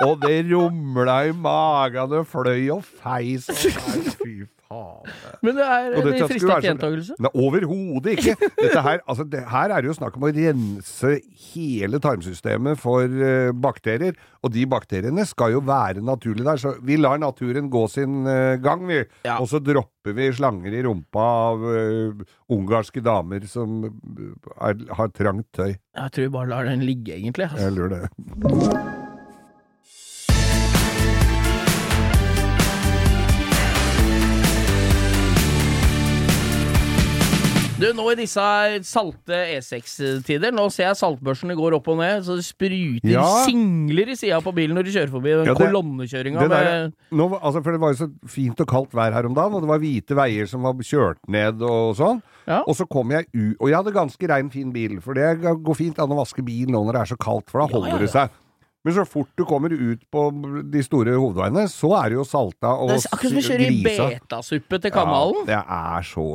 [0.05, 4.35] Og det rumla i magen, det fløy og feis og der, Fy
[4.69, 5.09] faen.
[5.43, 7.15] Men det er Og det dette frister skulle være ikke så- gjentakelse.
[7.25, 8.35] Nei, Overhodet ikke!
[8.59, 11.13] Dette her, altså, det, her er det jo snakk om å rense
[11.49, 14.13] hele tarmsystemet for uh, bakterier.
[14.45, 18.55] Og de bakteriene skal jo være naturlige der, så vi lar naturen gå sin uh,
[18.61, 19.01] gang, vi.
[19.25, 19.39] Ja.
[19.41, 22.23] Og så dropper vi slanger i rumpa av uh,
[22.55, 25.73] ungarske damer som er, har trangt tøy.
[25.75, 27.49] Jeg tror vi bare lar den ligge, egentlig.
[27.49, 27.65] altså.
[27.67, 28.98] Jeg lurer det.
[37.79, 38.43] Du, nå i disse
[38.83, 43.23] salte E6-tider, nå ser jeg saltbørsene går opp og ned, så det spruter Ja.
[43.47, 47.61] singler i sida på bilen når du kjører forbi den Ja, kolonnekjøringa med nå, altså,
[47.63, 49.79] for det var jo så fint og kaldt vær her om dagen, og det var
[49.79, 52.19] hvite veier som var kjørt ned og sånn.
[52.49, 52.59] Ja.
[52.67, 55.75] Og så kom jeg ut Og jeg hadde ganske rein, fin bil, for det går
[55.77, 58.11] fint an å vaske bilen nå når det er så kaldt, for da holder det
[58.11, 58.29] seg.
[58.87, 60.21] Men så fort du kommer ut på
[60.71, 63.65] de store hovedveiene, så er det jo salta og Det er akkurat som å kjøre
[63.67, 65.41] i betasuppe til kanalen.
[65.51, 66.27] Ja, det er så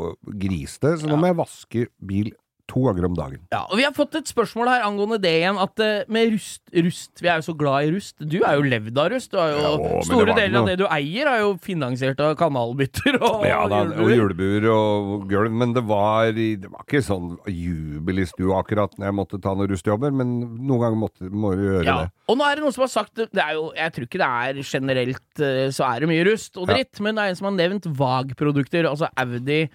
[0.44, 2.32] grisete, så nå må jeg vaske bil
[2.66, 3.40] to ganger om dagen.
[3.52, 5.58] Ja, og Vi har fått et spørsmål her angående det igjen.
[5.60, 8.14] At eh, med rust, rust Vi er jo så glad i rust.
[8.24, 9.30] Du er jo levd av rust.
[9.30, 12.32] Du har jo, Ja, å, store deler av det du eier, er jo finansiert av
[12.40, 17.34] kanalbytter og Ja da, og julebuer og gulv, men det var, det var ikke sånn
[17.52, 21.52] jubel i stua akkurat når jeg måtte ta noen rustjobber, men noen ganger måtte, må
[21.58, 21.98] du gjøre Ja.
[22.04, 22.10] det.
[22.32, 24.30] Og nå er det noen som har sagt det er jo, Jeg tror ikke det
[24.32, 26.78] er generelt eh, så er det mye rust og Ja.
[26.78, 29.68] dritt, men det er en som har nevnt VAG-produkter, altså Audi,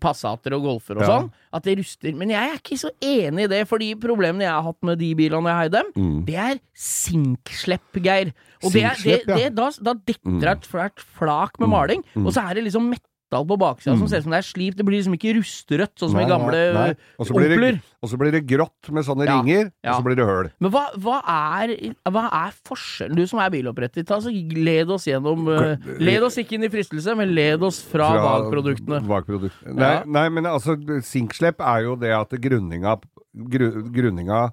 [0.00, 1.08] Passater og Golfer og Ja.
[1.08, 2.14] sånn, at det ruster.
[2.14, 4.98] Men jeg er ikke så enig i det, for de problemene jeg har hatt med
[4.98, 6.24] de bilene jeg har i dem, Mm.
[6.26, 8.32] det er sinkslepp, Geir.
[8.62, 9.36] Og det er, det, Sinkslepp, ja.
[9.36, 12.94] det, da, da detter det et flatt flak med maling, og så er det liksom
[13.34, 14.76] metall på baksida som ser ut som det er slipt.
[14.78, 16.96] Det blir liksom ikke rusterødt, sånn som Nei, i gamle nei, nei.
[17.18, 17.80] Og så det- Opler.
[18.02, 19.90] Og så blir det grått med sånne Ja, ringer, ja.
[19.90, 20.50] og så blir det høl.
[20.60, 23.16] Men hva, hva, er, hva er forskjellen?
[23.16, 26.68] Du som er biloppretter, ta så led oss gjennom uh, Led oss ikke inn i
[26.68, 29.00] fristelse, men led oss fra, VAG-produktene.
[29.08, 29.74] VAG-produktene.
[29.74, 30.02] Nei, Ja.
[30.06, 33.00] nei, men altså, sinkslepp er jo det at grunninga,
[33.34, 34.52] gru, grunninga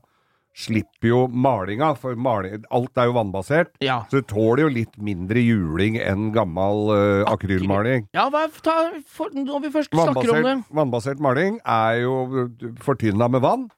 [0.57, 3.71] slipper jo malinga, for maling, alt er jo vannbasert.
[3.83, 4.01] Ja.
[4.11, 8.07] Så det tåler jo litt mindre juling enn gammel uh, akrylmaling.
[8.17, 8.75] Ja, hva, ta,
[9.07, 12.49] for, når vi først snakker om det Vannbasert, vannbasert maling er jo
[12.83, 13.69] fortynna med vann,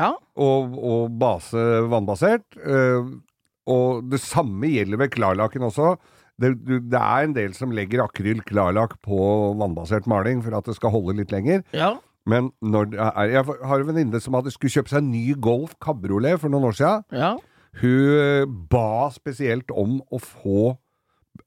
[0.00, 1.60] Ja, og, og base
[1.92, 2.46] vannbasert.
[2.56, 3.20] Uh,
[3.70, 5.94] og det samme gjelder ved klarlaken også.
[6.40, 9.18] Det, det er en del som legger akryl klarlakk på
[9.60, 11.62] vannbasert maling for at det skal holde litt lenger.
[11.76, 11.98] ja.
[12.28, 15.74] Men når er, jeg har en venninne som hadde skulle kjøpe seg en ny Golf
[15.82, 17.08] kabriolet for noen år siden.
[17.18, 17.32] ja.
[17.80, 20.74] Hun ba spesielt om å få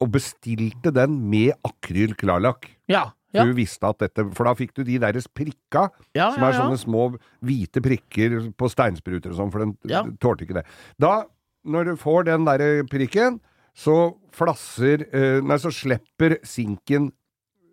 [0.01, 2.71] og bestilte den med akrylklarlakk.
[2.89, 3.11] ja.
[3.35, 3.43] ja.
[3.45, 6.79] Hun visste at dette, For da fikk du de deres prikka, Ja, som er sånne
[6.81, 7.03] små
[7.45, 10.65] hvite prikker på steinspruter og sånn, for den tålte ikke det.
[10.97, 11.25] Da,
[11.63, 13.37] når du får den der prikken,
[13.75, 17.11] så flasser eh, Nei, så slipper sinken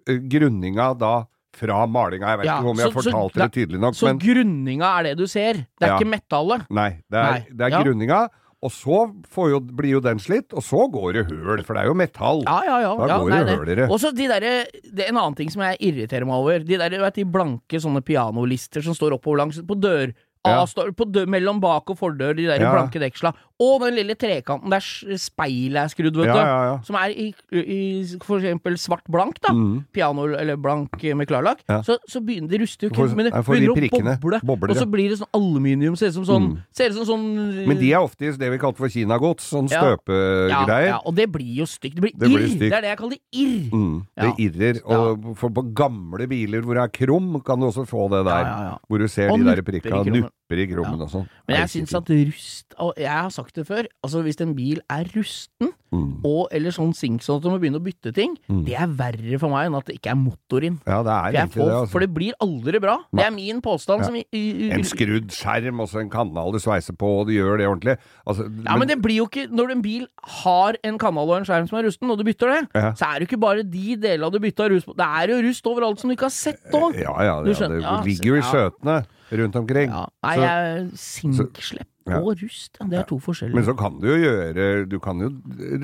[0.09, 1.15] eh, grunninga da
[1.57, 2.27] fra malinga.
[2.33, 4.99] Jeg vet Ja, ikke om jeg så- fortalt fortalte det tydelig nok, Så men grunninga
[4.99, 5.53] er det du ser?
[5.55, 5.99] Det er Ja.
[5.99, 6.67] ikke metallet?
[6.71, 6.91] nei.
[7.11, 7.83] Det er, Nei, det er ja.
[7.83, 8.29] grunninga.
[8.65, 11.83] Og så får jo, blir jo den slitt, og så går det høl, for det
[11.83, 12.45] er jo metall.
[12.47, 12.97] Ja, ja, ja.
[12.97, 13.91] Da ja går nei, det hølere.
[13.91, 16.59] Og så de derre Det er en annen ting som jeg irriterer meg over.
[16.61, 20.15] De der, vet, de blanke sånne pianolister som står oppover langs på dør.
[20.47, 20.63] Ja.
[20.63, 22.73] A står på dør, mellom bak og fordør, de der Ja.
[22.73, 23.33] blanke deksla.
[23.63, 24.83] Og den lille trekanten der
[25.23, 26.35] speilet er skrudd, vet du.
[26.35, 26.77] ja, ja.
[26.87, 27.79] Som er i, i
[28.25, 29.53] for eksempel svart-blank, da.
[29.55, 29.85] Mm.
[29.95, 31.63] Piano eller blank med klarlakk.
[31.87, 34.41] Så, så begynner det ruster jo Får- men det jeg de begynner å boble.
[34.43, 35.95] Bobler, og så blir det sånn aluminium.
[36.01, 36.59] Ser ut som sånn, Mm.
[36.75, 40.69] ser ut som sånn Men de er ofte det vi kalte for kinagods, sånn støpegreier.
[40.69, 41.95] Ja, ja, og det blir jo stygt.
[41.97, 42.39] Det blir Det irr.
[42.59, 43.71] Blir Det er det jeg kaller irr.
[43.73, 44.81] Mm, det irrer.
[44.87, 48.79] Og for på gamle biler hvor det er krum, kan du også få det der.
[48.89, 50.03] Hvor du ser Og de der prikka.
[50.05, 51.01] nupper i krummen.
[51.01, 51.29] i og sånn.
[51.49, 53.87] Men jeg syns at rust og Jeg har sagt det før.
[54.05, 56.25] Altså Hvis en bil er rusten, Mm.
[56.25, 58.33] og eller sånn sinkson at du må begynne å bytte ting,
[58.65, 60.79] det er verre for meg enn at det ikke er motor inn.
[60.87, 61.75] Ja, det er egentlig får, det.
[61.77, 61.93] Altså.
[61.93, 62.95] for det blir aldri bra.
[63.13, 64.05] Det er min påstand.
[64.07, 67.35] Som uh, i, En skrudd skjerm og så en kanal du sveiser på, og du
[67.37, 67.99] gjør det ordentlig.
[68.25, 70.07] Altså, ja, men det blir jo ikke Når en bil
[70.41, 72.93] har en kanal og en skjerm som er rusten, og du bytter det, Ja.
[72.97, 74.97] så er det jo ikke bare de delene du bytta rust på.
[74.97, 76.97] Det er jo rust overalt som du ikke har sett òg.
[76.97, 78.49] Ja, ja, ja, det ligger jo i ja.
[78.49, 79.91] skjøtene rundt omkring.
[79.91, 80.07] Ja.
[80.23, 82.19] Nei, Så- jeg, sinkslepp Ja.
[82.19, 83.55] og rust, det er to forskjellige.
[83.55, 85.31] Men så kan du jo gjøre Du kan jo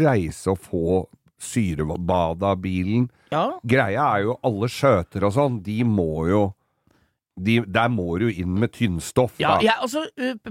[0.02, 1.06] reise og få
[1.38, 3.08] syrebad av bilen.
[3.30, 6.54] ja, Greia er jo alle skjøter og sånn, de må jo
[7.40, 10.00] de, Der må du inn med tynnstoff, Ja, ja, altså,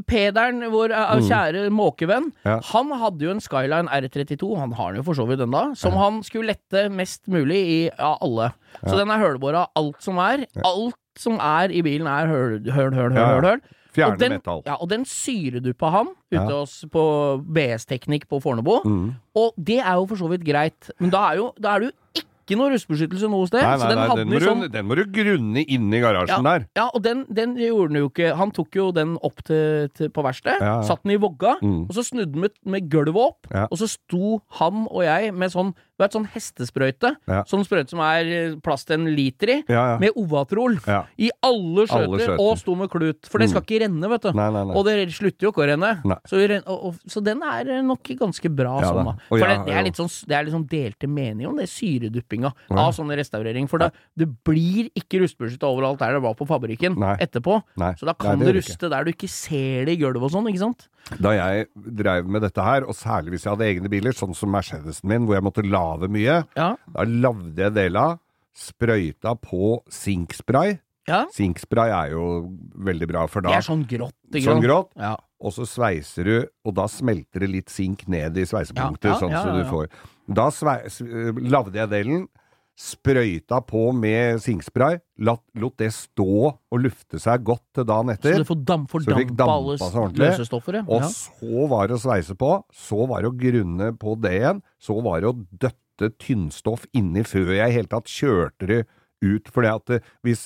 [0.08, 2.32] Pederen, vår uh, kjære måkevenn.
[2.46, 2.62] Ja.
[2.64, 5.92] han hadde jo en Skyline R32, han har den jo for så vidt ennå, som
[6.00, 8.54] han skulle lette mest mulig i av alle.
[8.86, 10.46] Så den er hølbåra alt som er.
[10.64, 13.34] Alt som er i bilen er høl, høl, høl, høl, Ja, ja.
[13.36, 13.62] høl, høl.
[13.98, 14.62] Fjerne Og den, metall.
[14.68, 16.60] ja, og den syreduppa han ute Ja.
[16.60, 17.04] hos på
[17.58, 18.82] BS-teknikk på Fornebu.
[18.86, 19.14] Mm.
[19.36, 21.90] Og det er jo for så vidt greit, men da er, jo, da er det
[21.90, 23.60] jo ikke noe rustbeskyttelse noe sted.
[23.60, 26.46] Nei, så nei, den nei, den, må sånn du, den må du grunne inni garasjen
[26.48, 26.68] der.
[26.78, 28.30] ja, og den, den gjorde han jo ikke.
[28.40, 30.82] Han tok jo den opp til, til, på verkstedet, Ja, ja.
[30.88, 31.90] satt den i vogga, Mm.
[31.90, 33.66] og så snudde den med, med gulvet opp, Ja.
[33.72, 37.10] og så sto han og jeg med sånn, du vet, sånn hestesprøyte.
[37.26, 37.40] Ja.
[37.50, 39.96] Sånn sprøyte som er eh, plass til en liter i, Ja, ja.
[40.02, 40.76] med Ovatrol.
[41.18, 43.26] I alle skjøter, og sto med klut.
[43.26, 44.30] For det skal ikke renne, vet du.
[44.38, 44.76] Nei, nei, nei.
[44.78, 45.90] Og det slutter jo ikke å renne.
[46.30, 49.16] Så, og, og, så den er nok ganske bra sånn, da.
[49.18, 49.26] da.
[49.32, 52.94] For det, det, er sånn, det er litt sånn delte meninger om det syreduppinga av
[52.98, 53.70] sånn restaurering.
[53.72, 53.90] For det,
[54.22, 57.58] det blir ikke rustbeskytta overalt der det var på fabrikken etterpå.
[57.98, 60.52] Så da kan det det, ruste der du ikke ser det i gulvet og sånn,
[60.54, 60.88] ikke sant?
[61.24, 64.52] Da jeg drev med dette her, og særlig hvis jeg hadde egne biler, sånn som
[64.52, 66.76] Mercedesen min, hvor jeg måtte lave mye, Ja.
[66.94, 68.20] da lagde jeg dela,
[68.58, 70.80] sprøyta på sinkspray.
[71.08, 71.26] ja.
[71.32, 74.90] Sinkspray er jo veldig bra, for Det er sånn grått, Sånn grått.
[74.98, 75.16] Ja.
[75.40, 79.54] Og så sveiser du, og da smelter det litt sink ned i sveisepunktet, sånn så
[79.54, 79.88] du får
[80.34, 81.00] Da sveis,
[81.40, 82.28] lagde jeg delen,
[82.78, 88.20] sprøyta på med sinkspray, lot, lot det stå og lufte seg godt til dagen Så
[88.20, 88.46] etter.
[88.46, 90.28] får damp, får Så du fikk damp dampa seg alle ordentlig.
[90.28, 90.46] løse
[90.78, 90.84] ja.
[90.86, 91.10] Og ja.
[91.10, 92.52] så var det å sveise på,
[92.86, 97.26] så var det å grunne på det igjen, så var det å døtte tynnstoff inni
[97.26, 98.80] før jeg i hele tatt kjørte det
[99.26, 99.50] ut.
[99.50, 100.46] For at hvis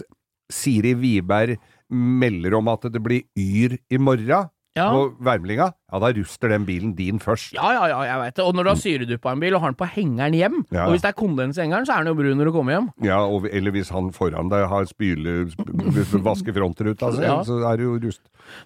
[0.52, 1.60] Siri Wiberg
[1.92, 4.86] melder om at det blir yr i morgen Ja.
[4.94, 7.52] på værmeldinga, ja da ruster den bilen din først.
[7.58, 8.44] Ja, ja, ja, jeg veit det.
[8.46, 10.66] Og når du har syreduppa en bil og har den på hengeren hjem, Mm.
[10.72, 10.86] Ja.
[10.86, 12.72] og hvis det er kondens i hengeren, så er den jo brun når du kommer
[12.78, 12.88] hjem.
[13.04, 15.68] Ja, og, eller hvis han foran deg har spyle, sp
[16.30, 17.44] vasker frontruta, altså, Ja.
[17.44, 18.22] så er det jo rust.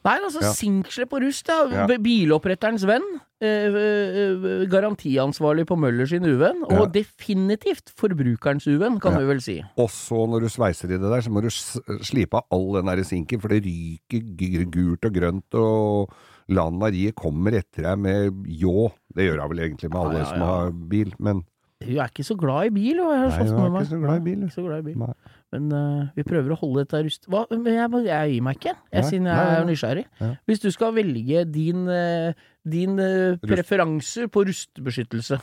[0.06, 0.52] Nei, altså Ja.
[0.54, 1.65] sinkslepp og rust, ja.
[1.74, 1.88] Ja.
[1.88, 3.02] B- Biloppretterens venn.
[3.43, 6.62] Eh, eh, garantiansvarlig på Møller sin uvenn.
[6.71, 9.19] Og definitivt forbrukerens uvenn, kan Ja.
[9.19, 9.58] vi vel si.
[9.78, 12.86] Og så når du sveiser i det der, så må du slipe av all den
[12.86, 16.13] der sinken, for det ryker gult og grønt, og
[16.48, 18.93] Lan Marie kommer etter deg med ljå.
[19.13, 21.43] Det gjør hun vel egentlig med alle Ja, ja, som har bil, men
[21.84, 24.00] Hun er ikke så glad i bil, og jeg har Nei, hun er ikke så
[24.00, 24.43] glad i bil.
[24.45, 25.13] Ikke så glad i bil.
[25.52, 27.28] Men uh, vi prøver å holde dette rust...
[27.28, 27.45] Hva?
[27.52, 30.06] Jeg, jeg gir meg ikke, jeg, siden jeg er nysgjerrig.
[30.21, 30.30] Ja.
[30.48, 32.34] Hvis du skal velge din, eh,
[32.65, 35.39] din eh, preferanse på rustbeskyttelse,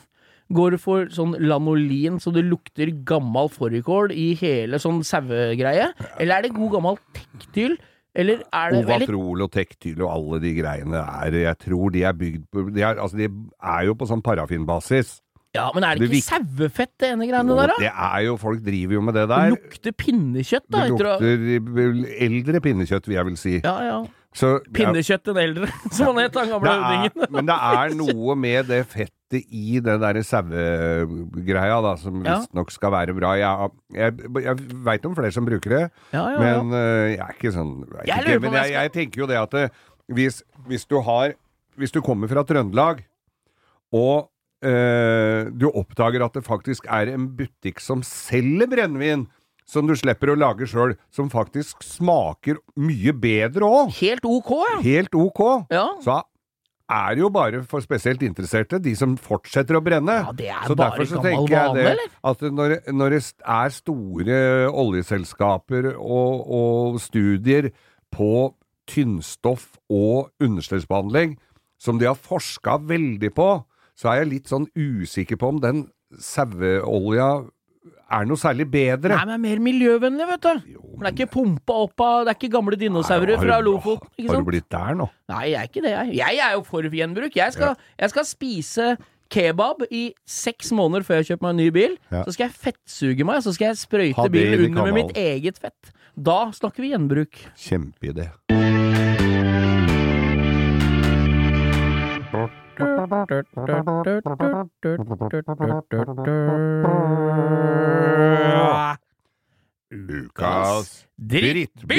[0.53, 6.35] går du for sånn lanolin så det lukter gammal fårikål i hele sånn sauegreie, eller
[6.37, 7.79] er det god gammel tektyl?
[8.13, 12.03] Eller er det veldig Ovatrol og tektyl og alle de greiene er Jeg tror de
[12.05, 15.15] er bygd på De er, altså, de er jo på sånn parafinbasis.
[15.57, 17.79] Ja, men er det Det ikke sauefett, det ene greiene der, da?
[17.81, 19.49] Det er jo Folk driver jo med det der.
[19.49, 20.85] Det lukter pinnekjøtt, da.
[20.85, 23.55] Det lukter eldre pinnekjøtt, vil jeg vil si.
[23.65, 23.99] Ja, ja.
[24.33, 25.67] Så, Pinnekjøtt den eldre,
[25.97, 27.27] som han het, han gamle høvdingen.
[27.37, 32.39] men det er noe med det fettet i den derre sauegreia, da, som Ja.
[32.41, 33.35] visstnok skal være bra.
[33.41, 34.57] Jeg, jeg, jeg
[34.89, 36.41] veit om flere som bruker det, Ja, ja, ja.
[36.63, 39.29] men øh, jeg er ikke sånn jeg, Jeg ikke, Men jeg jeg, jeg tenker jo
[39.31, 39.65] det at det,
[40.13, 41.33] hvis, hvis du har
[41.81, 42.99] Hvis du kommer fra Trøndelag,
[43.97, 44.29] og
[44.65, 49.27] øh, du oppdager at det faktisk er en butikk som selger brennevin,
[49.73, 54.77] som du slipper å lage sjøl, som faktisk smaker mye bedre òg, Helt ok, ja.
[54.85, 55.87] helt ok, Ja.
[56.05, 56.19] så
[56.93, 60.13] er det jo bare for spesielt interesserte, de som fortsetter å brenne.
[60.27, 62.11] Ja, det er så bare derfor så tenker jeg det, eller?
[62.29, 63.21] at når, når det
[63.55, 64.41] er store
[64.83, 67.71] oljeselskaper og, og studier
[68.13, 68.51] på
[68.93, 71.39] tynnstoff og understellsbehandling,
[71.81, 73.49] som de har forska veldig på,
[73.97, 75.87] så er jeg litt sånn usikker på om den
[76.21, 77.31] saueolja
[78.13, 79.17] er noe særlig bedre.
[79.17, 80.75] Nei, men mer miljøvennlig, vet du.
[80.93, 84.11] For det er ikke pumpa opp av Det er ikke gamle dinosaurer fra Lofoten.
[84.17, 84.45] Ikke Har sant?
[84.47, 85.09] du blitt der nå?
[85.33, 86.13] Nei, jeg er ikke det, jeg.
[86.21, 87.39] Jeg er jo for gjenbruk.
[87.41, 88.91] Jeg skal, jeg skal spise
[89.33, 91.97] kebab i seks måneder før jeg kjøper meg en ny bil.
[92.13, 92.23] Ja.
[92.27, 95.95] Så skal jeg fettsuge meg, så skal jeg sprøyte bilen under med mitt eget fett.
[96.13, 97.41] Da snakker vi gjenbruk.
[97.57, 98.29] Kjempeidé.
[109.93, 111.93] Ukas drittbil!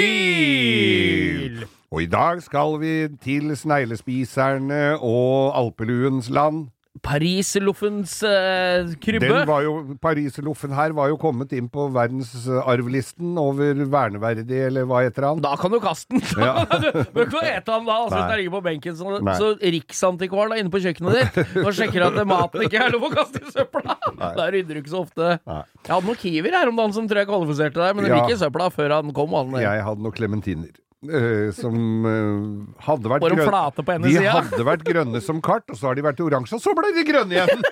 [1.94, 6.73] Og i dag skal vi til sneglespiserne og alpeluens land.
[7.02, 9.26] Parisloffens uh, krybbe.
[9.26, 15.02] Den var jo, Pariserloffen her var jo kommet inn på verdensarvlisten over verneverdig, eller hva
[15.02, 15.42] heter han?
[15.44, 16.22] Da kan du kaste den!
[16.38, 16.62] Ja.
[16.84, 18.98] du bør ikke ete den da, altså, hvis den ligger på benken.
[19.00, 19.36] Så, Nei.
[19.42, 23.12] så Riksantikvaren er inne på kjøkkenet ditt og sjekker at maten ikke er lov å
[23.16, 23.98] kaste i søpla.
[24.38, 25.34] Da rydder du ikke så ofte.
[25.50, 25.60] Nei.
[25.82, 28.22] Jeg hadde noen kiwier her om dagen som tror jeg kvalifiserte deg, men det Ja.
[28.22, 29.34] gikk i søpla før han kom.
[29.34, 29.58] Han.
[29.66, 30.70] Jeg hadde noen klementiner.
[31.10, 34.30] Eh, som uh, hadde vært de grønne flate på De siden.
[34.32, 37.04] hadde vært grønne som kart, og så har de vært oransje, og så ble de
[37.08, 37.64] grønne igjen!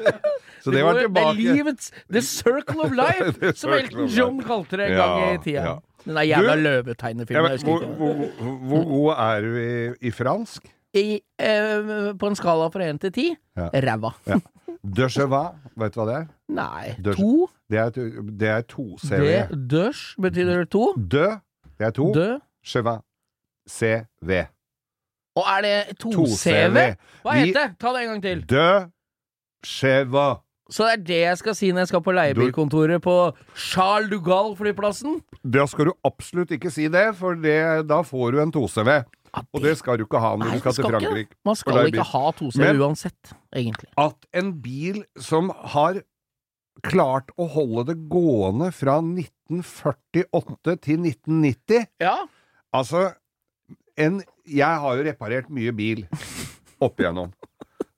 [0.64, 1.56] så det var Det er tilbake.
[1.56, 5.64] livets The Circle of Life, som Elton John kalte det en gang i tida.
[5.70, 5.78] ja.
[6.02, 7.58] Den der jævla Ja, løvetegnefilmen.
[7.62, 10.64] hvor, hvor, hvor god er du i, i fransk?
[10.98, 13.68] I, uh, på en skala fra én til ti Ja.
[13.72, 14.10] ræva.
[14.26, 14.40] Ja.
[14.82, 16.26] De cheval, vet du hva det er?
[16.50, 16.88] Nei.
[16.98, 17.46] De, To.
[17.70, 17.90] Det er,
[18.34, 19.22] det er to CV.
[19.22, 20.88] Det dørs betyr to.
[20.98, 21.28] De,
[21.78, 22.08] det er to.
[22.12, 22.26] Dø.
[22.64, 23.00] Cheval.
[23.68, 24.42] CV.
[25.36, 26.36] Og er det To 2CV?
[26.36, 26.78] CV.
[27.24, 27.68] Hva heter det?
[27.80, 28.42] Ta det en gang til.
[28.50, 28.66] De
[29.66, 30.40] cheval.
[30.72, 33.14] Så det er det jeg skal si når jeg skal på leiebilkontoret på
[33.58, 35.18] Charles de Gaulle-flyplassen?
[35.44, 37.58] Da skal du absolutt ikke si det, for det,
[37.90, 38.92] da får du en 2CV.
[39.52, 40.92] Og det skal du ikke ha når Nei, du skal skal til.
[40.96, 41.36] Frankrike.
[41.44, 43.88] Man skal ikke ha 2CV Men- uansett, egentlig.
[44.00, 46.02] At en bil som har
[46.84, 52.16] klart å holde det gående fra 1948 til 1990 Ja.
[52.72, 53.10] Altså,
[54.00, 56.06] en Jeg har jo reparert mye bil
[56.82, 57.30] opp igjennom.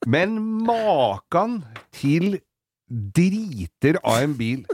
[0.07, 0.35] Men
[0.67, 1.63] makan
[1.97, 2.41] til
[2.91, 4.65] driter av en bil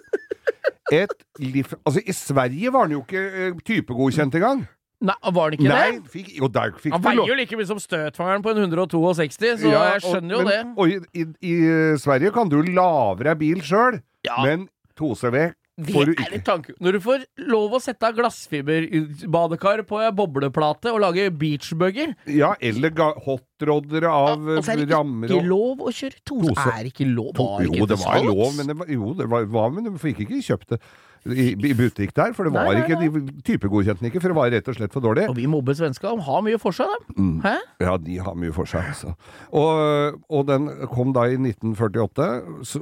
[1.38, 1.70] liv...
[1.86, 4.64] Altså, i Sverige var den jo ikke eh, typegodkjent engang.
[5.00, 6.10] Nei, var den ikke Nei, det?
[6.12, 9.70] fikk, jo, der fikk Han veier jo like mye som støtfangeren på en 162, så
[9.70, 10.58] Ja, jeg skjønner jo og, det.
[10.74, 11.54] Og i, i, i
[12.02, 14.42] Sverige kan du lavere bil sjøl, Ja.
[14.44, 14.66] men
[15.00, 16.74] 2CV Det får du er et tanke...
[16.82, 22.94] Når du får lov å sette av glassfiberbadekar på bobleplate og lage beachbugger Ja, eller
[23.26, 26.40] hotrodder av rammer Og så er det rammer ikke og lov å kjøre to.
[26.46, 26.66] Tose.
[26.74, 29.48] Er ikke lov Var Jo, ikke det var lov, men det var, jo, det var,
[29.58, 30.82] var men du fikk ikke kjøpt det
[31.28, 34.32] i, i butikk der, for det Nei, var nei, ikke De typegodkjente den ikke, for
[34.32, 35.26] det var rett og slett for dårlig.
[35.28, 36.14] Og vi mobber svensker.
[36.16, 37.26] De har mye for seg, dem.
[37.42, 37.58] Mm.
[37.84, 39.12] Ja, de har mye for seg, altså.
[39.52, 42.30] Og, og den kom da i 1948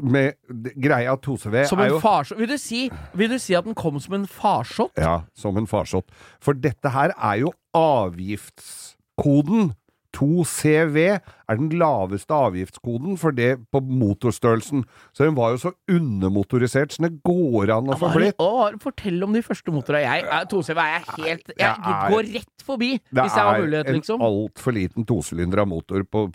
[0.06, 0.38] med
[0.78, 2.38] greia 2CV Som en jo farsott.
[2.38, 2.84] Vil, du si,
[3.18, 4.94] vil du si at den kom som en farsott?
[4.98, 6.06] Ja, som en farsott.
[6.44, 9.72] For dette her er jo avgiftskoden.
[10.18, 14.82] 2CV er den laveste avgiftskoden for det på motorstørrelsen.
[15.14, 18.42] Så den var jo så undermotorisert som det går an å få blitt.
[18.82, 20.02] Fortell om de første motorene.
[20.04, 24.18] Jeg, 2CV er helt Jeg er, går rett forbi, hvis jeg har mulighet, liksom.
[24.18, 26.26] Det er en altfor liten tosylindra motor på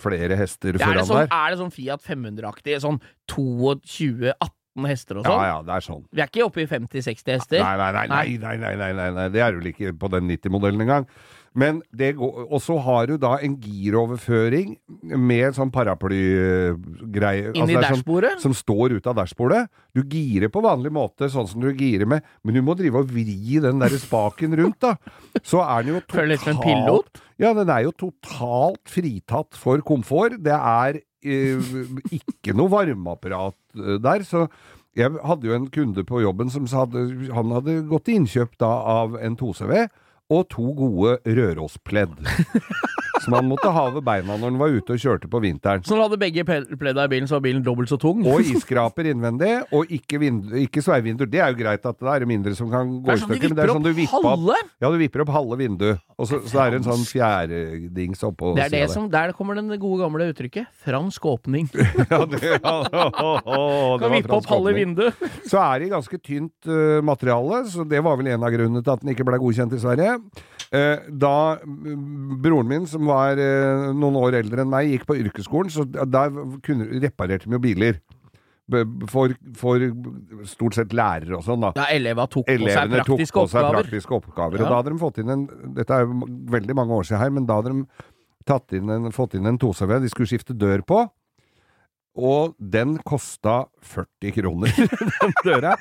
[0.00, 1.34] flere hester foran sånn, der.
[1.36, 2.78] Er det sånn Fiat 500-aktig?
[2.82, 2.98] Sånn
[3.30, 5.42] 22 18 hester og sånn?
[5.42, 6.02] Ja, ja, det er sånn.
[6.14, 7.60] Vi er ikke oppe i 50-60 hester?
[7.60, 11.08] Nei nei nei, nei nei nei, nei, Det er vel ikke på den 90-modellen engang.
[11.58, 14.76] Men det går Og så har du da en giroverføring
[15.18, 19.68] med sånn paraplygreie Inni altså det er sånn- Som står ut av dashbordet.
[19.94, 23.10] Du girer på vanlig måte, sånn som du girer med, men du må drive og
[23.10, 24.96] vri den der spaken rundt, da.
[25.42, 27.20] Så er den jo totalt pilot?
[27.38, 30.38] Ja, den er jo totalt fritatt for komfort.
[30.42, 31.56] Det er eh,
[32.12, 34.48] ikke noe varmeapparat eh, der, så
[34.96, 36.94] jeg hadde jo en kunde på jobben som at
[37.34, 39.88] han hadde gått til innkjøp da av en 2CV
[40.30, 42.18] og to gode Rørospledd.
[43.24, 45.84] som han måtte ha ved beina når han var ute og kjørte på vinteren.
[45.86, 48.22] Så han hadde begge pledda i bilen, så var bilen dobbelt så tung?
[48.26, 50.20] Og iskraper innvendig, og ikke,
[50.64, 51.30] ikke sveivinduer.
[51.30, 53.58] Det er jo greit at det er mindre som kan gå i sånn stykker, men
[53.58, 54.58] det er sånn du vipper opp halve?
[54.80, 58.54] Ja, du vipper opp halve vinduet, og så, så er det en sånn fjærdings oppå
[58.58, 60.70] Det er det som, Der kommer den gode gamle uttrykket.
[60.84, 61.68] Fransk åpning.
[62.10, 65.18] Ja, det, ja, det Kan vippe opp halve vinduet.
[65.46, 68.94] Så er det ganske tynt uh, materiale, så det var vel en av grunnene til
[68.94, 70.16] at den ikke ble godkjent i Sverige.
[70.70, 75.16] Eh, da mm, broren min, som var eh, noen år eldre enn meg, gikk på
[75.18, 76.30] yrkesskolen, så der
[76.62, 77.98] kunne, reparerte de jo biler.
[79.10, 79.82] For, for
[80.46, 81.72] stort sett lærere og sånn, da.
[81.74, 83.80] Ja, elever tok på seg praktiske tok på seg oppgaver.
[83.80, 84.60] praktiske oppgaver.
[84.60, 84.62] Ja.
[84.62, 85.42] Og da hadde de fått inn en
[85.74, 88.06] Dette er jo veldig mange år siden her, men da hadde de
[88.46, 91.02] tatt inn en, fått inn en 2CV de skulle skifte dør på.
[92.20, 94.78] Og den kosta 40 kroner,
[95.18, 95.74] den døra.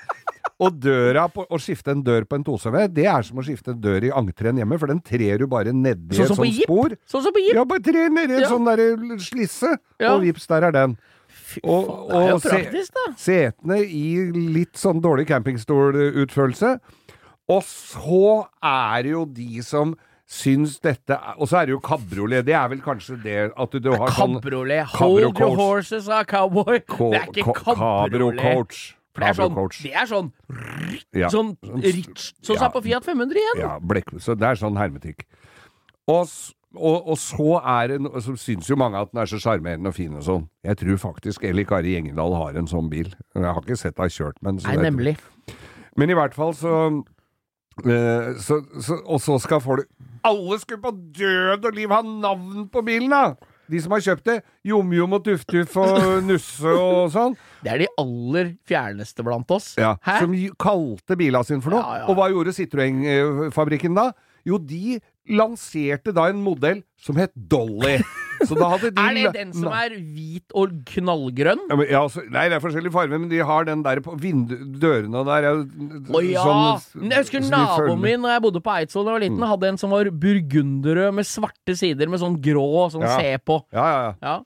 [0.60, 3.72] Og døra på, å skifte en dør på en 2CV, det er som å skifte
[3.72, 6.96] en dør i entreen hjemme, for den trer du bare nedi Sånn et sånt spor.
[7.08, 7.56] Sånn som på Jeep!
[7.56, 8.50] Ja, bare tre nedi en Ja.
[8.50, 10.14] sånn derre slisse, Ja.
[10.16, 10.98] og vips, der er den.
[11.30, 13.14] Fy Og- og se- praktisk, da.
[13.16, 16.80] Setene i litt sånn dårlig campingstolutførelse.
[17.50, 19.96] Og så er det jo de som
[20.30, 22.46] syns dette Og så er det jo kabriolet.
[22.46, 24.86] Det er vel kanskje det at du, du har sånn Kabriolet.
[24.86, 26.80] Hold your horses, a cowboy.
[26.86, 28.94] Det er ikke kabriolet.
[29.16, 30.32] For det er sånn, det er sånn,
[31.18, 31.28] Ja.
[31.34, 32.66] sånn rich Sånn som Ja.
[32.68, 33.60] er på Fiat 500 igjen.
[33.60, 35.26] Ja, blek, så det er sånn hermetikk.
[36.08, 36.28] Og,
[36.76, 39.96] og, og så er det Så syns jo mange at den er så sjarmerende og
[39.96, 40.48] fin og sånn.
[40.64, 43.12] Jeg tror faktisk Eli Kari Gjengedal har en sånn bil.
[43.36, 45.18] Jeg har ikke sett deg kjørt, men Nei, nemlig.
[45.98, 47.04] Men i hvert fall så,
[47.86, 49.88] øh, så, så Og så skal folk
[50.24, 53.36] Alle skulle på død og liv ha navn på bilen, da!
[53.70, 54.38] De som har kjøpt det.
[54.66, 57.36] Jom-Jom og Tuff-Tuff og Nusse og sånn.
[57.64, 59.76] Det er de aller fjerneste blant oss.
[59.78, 60.20] Ja, Hæ?
[60.24, 61.84] som kalte bila sin for noe.
[61.84, 62.08] Ja, ja.
[62.10, 64.10] Og hva gjorde Citroën-fabrikken da?
[64.48, 68.00] Jo, de lanserte da en modell som het Dolly.
[68.40, 71.60] De Er det den som er hvit og knallgrønn?
[71.68, 74.14] ja, men, ja, så, Nei, det er forskjellige farger, men de har den der på
[74.16, 75.48] dørene der.
[75.52, 76.46] Å Å ja!
[76.80, 78.02] sånn- jeg husker naboen Mm.
[78.06, 81.14] min da jeg bodde på Eidsvoll da jeg var liten, hadde en som var burgunderrød
[81.20, 83.18] med svarte sider med sånn grå sånn Ja.
[83.20, 83.60] se på.
[83.74, 84.16] Ja, ja, ja.
[84.24, 84.40] Ja.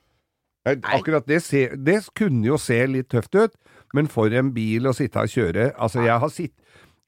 [0.66, 3.54] Nei, Akkurat det, se, det kunne jo se litt tøft ut,
[3.94, 6.54] men for en bil å sitte og kjøre Altså, jeg har sitt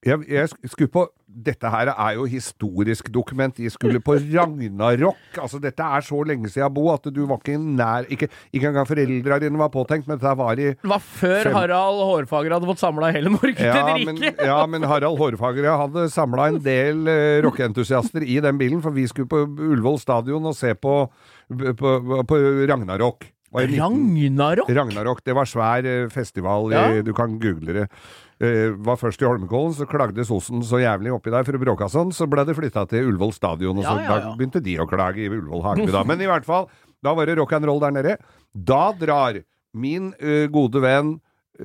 [0.06, 3.56] jeg, jeg skulle på Dette her er jo historisk dokument.
[3.60, 5.18] De skulle på Ragnarok.
[5.42, 8.88] Altså, dette er så lenge siden, Bo, at du var ikke nær Ikke, ikke engang
[8.88, 12.70] foreldra dine var påtenkt, men dette var i Det var før Fem- Harald Hårfagre hadde
[12.72, 14.46] fått samla hele Norge ja, til men, riket.
[14.48, 19.04] ja, men Harald Hårfagre hadde samla en del uh, rockeentusiaster i den bilen, for vi
[19.12, 20.98] skulle på Ullevål stadion og se på,
[21.52, 21.96] på,
[22.32, 22.40] på
[22.72, 23.28] Ragnarok.
[23.56, 24.70] Var i 19 Ragnarok?
[24.76, 27.02] Ragnarok, det var svær eh, festival, Ja.
[27.06, 27.86] du kan google det.
[28.44, 31.88] Eh, var først i Holmenkollen, så klagde sosen så jævlig oppi der for å bråke
[31.88, 34.34] sånn, så ble det flytta til Ullevål stadion, og så Ja, ja, ja.
[34.36, 36.02] begynte de å klage i Ullevål Hageby da.
[36.04, 36.68] Men i hvert fall,
[37.00, 38.18] da var det rock and roll der nede.
[38.52, 39.40] Da drar
[39.74, 41.22] min uh, gode venn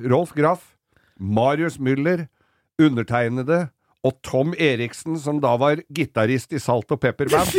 [0.07, 0.77] Rolf Graff,
[1.19, 2.29] Marius Müller,
[2.79, 3.65] undertegnede
[4.07, 7.51] og Tom Eriksen, som da var gitarist i Salt og Pepper Band,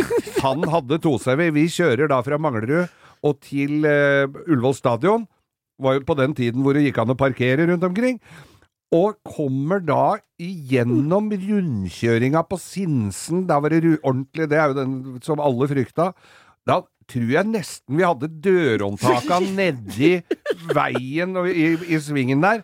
[0.43, 1.51] han hadde 2CV.
[1.55, 2.89] Vi kjører da fra Manglerud
[3.23, 5.27] og til uh, Ullevål stadion.
[5.83, 8.17] Var jo på den tiden hvor det gikk an å parkere rundt omkring.
[8.93, 13.47] Og kommer da igjennom rundkjøringa på Sinsen.
[13.49, 14.91] Da var det ordentlig, det er jo den
[15.25, 16.11] som alle frykta.
[16.67, 16.75] Da
[17.09, 20.21] tror jeg nesten vi hadde dørhåndtaka nedi
[20.75, 22.61] veien og i, i svingen der.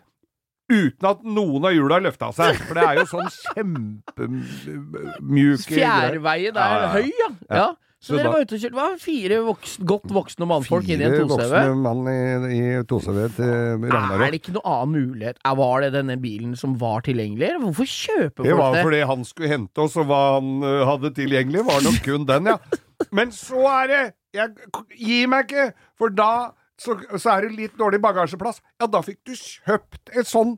[0.70, 2.54] Uten at noen av hjula løfta seg.
[2.62, 6.94] For det er jo sånn kjempemjuke Fjærveien er ja, ja.
[6.94, 7.34] høy, ja.
[7.50, 7.74] ja.
[8.00, 11.02] Så, Så dere da- var ute og kjørte Det fire voksen, godt voksne mannfolk inn
[11.02, 11.50] i en Fire 2CV.
[11.52, 12.20] voksne mann i,
[12.56, 15.42] i 2CV til Er det ikke noen annen mulighet?
[15.44, 17.50] Var det denne bilen som var tilgjengelig?
[17.60, 21.12] Hvorfor kjøper Det Det var fordi han skulle hente oss, og hva han ø, hadde
[21.18, 22.58] tilgjengelig, var nok kun den, ja.
[23.12, 24.02] Men så er det
[24.34, 24.56] Jeg
[24.96, 25.74] Gi meg ikke!
[26.00, 26.32] For da
[26.80, 28.62] så, så er det litt dårlig bagasjeplass.
[28.80, 30.56] Ja, da fikk du kjøpt en sånn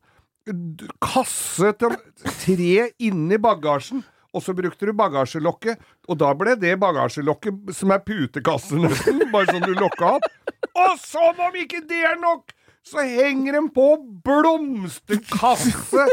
[1.01, 4.03] kasse til tre inni bagasjen.
[4.31, 5.81] Og så brukte du bagasjelokket,
[6.11, 10.27] og da ble det bagasjelokket som er putekasse nesten, bare sånn du lokka opp.
[10.75, 12.51] Og som om ikke det er nok,
[12.87, 13.87] så henger de på
[14.25, 16.05] blomsterkasse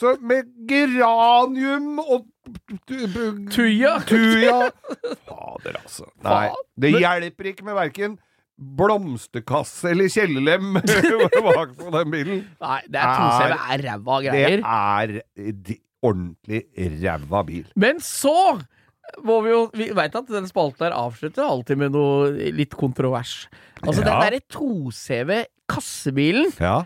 [0.00, 2.30] så med geranium og
[3.48, 3.94] Tuja.
[4.04, 4.56] Tuja.
[5.24, 6.04] Fader, altså.
[6.24, 6.48] Nei,
[6.80, 8.18] det hjelper ikke med verken
[8.78, 10.76] blomsterkasse eller kjellelem
[11.48, 12.42] bak på den bilen.
[12.60, 15.14] Nei, det er 2CV er ræva Det er
[15.70, 16.60] de- ordentlig
[17.00, 17.64] ræva bil.
[17.80, 18.36] Men så
[19.24, 23.46] må vi jo Vi veit at den spalten her avslutter alltid med noe litt kontrovers.
[23.82, 24.20] Altså, den Ja.
[24.24, 26.84] derre 2CV kassebilen, Ja.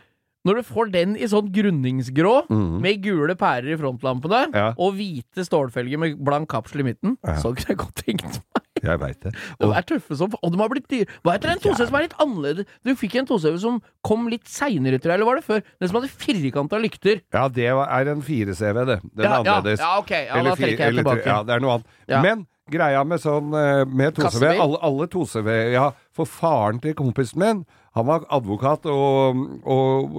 [0.49, 2.81] Når du får den i sånn grunningsgrå, Mhm.
[2.81, 4.73] med gule pærer i frontlampene, Ja.
[4.79, 7.35] og hvite stålfelger med blank kapsel i midten, Ja.
[7.37, 8.65] så kunne jeg godt tenkt meg.
[8.79, 9.33] Jeg veit det.
[9.59, 11.07] De Og, er tøffe som Og de har blitt dyre.
[11.25, 12.65] Hva heter den 2CV som er litt annerledes?
[12.85, 15.63] Du fikk en 2CV som kom litt seinere, tror jeg, eller var det før?
[15.81, 17.21] Den som hadde firkanta lykter.
[17.35, 19.01] ja, det er en 4CV, det.
[19.17, 19.79] Den er ja, annerledes.
[19.81, 20.11] ja, ok.
[20.11, 21.27] Ja, Eller da jeg tilbake.
[21.27, 22.23] Ja, det er noe annet.
[22.23, 27.43] Men greia med sånn eh, med 2CV alle, alle 2CV Ja, for faren til kompisen
[27.43, 27.63] min,
[27.97, 30.19] han var advokat og, og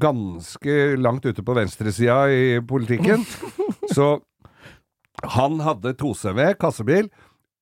[0.00, 3.24] ganske langt ute på venstresida i politikken.
[3.96, 4.18] så
[5.34, 7.08] han hadde 2CV, kassebil,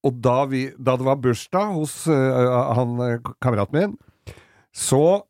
[0.07, 3.97] og da, vi, da det var bursdag hos uh, han kameraten min,
[4.77, 5.25] så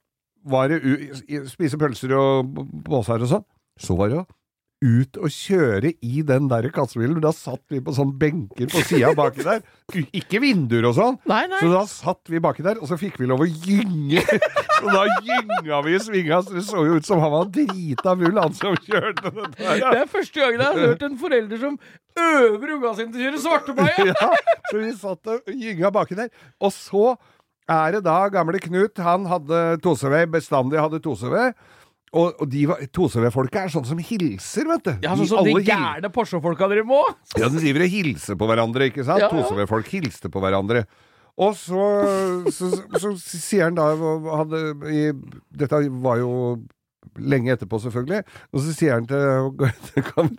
[0.47, 3.47] var det u spise pølser og båsar båser og sånn.
[3.81, 4.27] Så var det jo
[4.87, 7.19] ut og kjøre i den der kassebilen.
[7.25, 9.65] Da satt vi på sånne benker på sida baki der.
[10.17, 11.19] Ikke vinduer og sånn.
[11.31, 11.61] Nei, nei.
[11.63, 14.23] Så da satt vi baki der, og så fikk vi lov å gynge.
[14.77, 18.13] Så da gynga vi i svinga, så det så jo ut som han var drita
[18.21, 21.79] full, han som kjørte dette Det er første gangen jeg har hørt en forelder som
[22.21, 24.05] øver unga sine til å kjøre svartebaie!
[24.11, 24.29] Ja,
[24.69, 26.29] så vi satt og gynga baki der.
[26.61, 27.15] Og så
[27.73, 31.39] er det da gamle Knut, han hadde 2CV, bestandig hadde 2CV.
[32.15, 32.63] Og, og de
[32.95, 34.93] 2CV-folket er sånn som hilser, vet du.
[35.05, 37.19] Ja, sånn som de gærne Porsche-folka driver med.
[37.41, 39.25] Ja, de driver og hilser på hverandre, ikke sant?
[39.25, 39.43] Ja, ja.
[39.43, 40.87] 2CV-folk hilste på hverandre.
[41.37, 41.83] Og så,
[42.55, 43.91] så, så, så sier han da
[44.39, 45.03] hadde, i,
[45.61, 46.31] Dette var jo
[47.21, 48.23] lenge etterpå, selvfølgelig.
[48.55, 49.51] Og så sier han til,
[49.91, 50.31] til,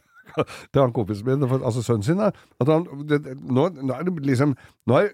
[0.72, 2.32] til han kompisen min, altså sønnen sin, da,
[2.63, 4.55] at han det, nå, nå er det liksom
[4.89, 5.13] Nå er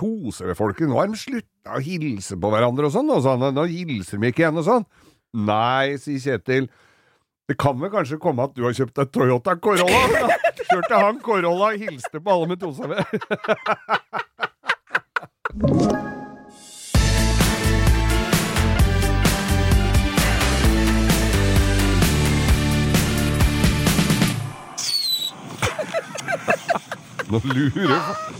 [0.00, 3.14] 2CV-folket Nå har de slutta å hilse på hverandre og sånn.
[3.14, 4.88] Og sånn nå hilser de ikke igjen og sånn.
[5.32, 6.70] Nei, sier Kjetil.
[7.48, 10.28] Det kan vel kanskje komme at du har kjøpt deg Toyota Corolla?
[10.70, 12.92] Kjørte han Corolla og hilste på alle med 2CV.
[27.30, 27.90] Nå lurer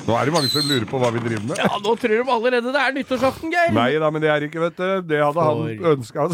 [0.06, 1.60] Nå er det mange som lurer på hva vi driver med.
[1.62, 3.72] Ja, nå tror de allerede det er nyttårsaften, Geir.
[3.76, 4.86] Nei da, men det er ikke, vet du.
[5.10, 6.26] Det hadde han ønska.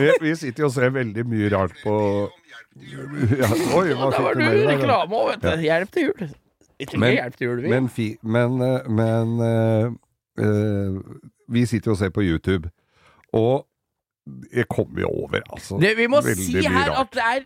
[0.00, 1.94] Vi, vi sitter jo og ser veldig mye rart på
[2.80, 5.64] ja, Oi, hva fikk var du med reklame òg, vet du.
[5.66, 6.28] Hjelp til jul.
[6.96, 7.72] Men- hjelp til jul, vi.
[7.74, 9.90] Men, fi, men, eh, men eh,
[10.44, 11.00] eh,
[11.52, 12.70] vi sitter jo og ser på YouTube,
[13.36, 13.66] og
[14.54, 15.80] det kommer jo over, altså.
[15.82, 17.44] Det, vi må veldig si her at det er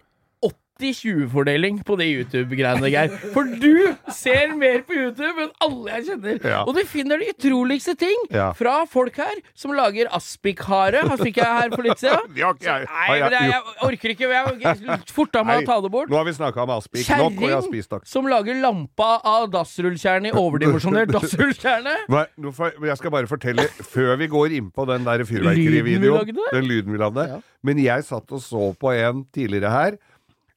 [0.81, 3.13] 80-20-fordeling på de YouTube-greiene, Geir.
[3.35, 6.39] For du ser mer på YouTube enn alle jeg kjenner.
[6.51, 6.63] Ja.
[6.67, 8.49] Og du finner de utroligste ting Ja.
[8.59, 11.05] fra folk her som lager aspikhare.
[11.09, 12.27] Her fikk jeg her for litt siden.
[12.35, 12.87] Det jeg.
[12.91, 14.31] Nei, jeg- orker ikke.
[14.35, 16.11] Jeg, forta meg å ta det bort.
[16.11, 21.95] Nå har vi snakka med aspik Kjerring som lager lampa av dassrullkjerne i overdimensjonert dassrullkjerne.
[22.11, 26.35] Jeg skal bare fortelle, før vi går inn på den der fyrverkerivideoen?
[26.53, 27.29] Den lyden vi lagde.
[27.35, 27.41] Ja.
[27.65, 29.97] Men jeg satt og så på en tidligere her.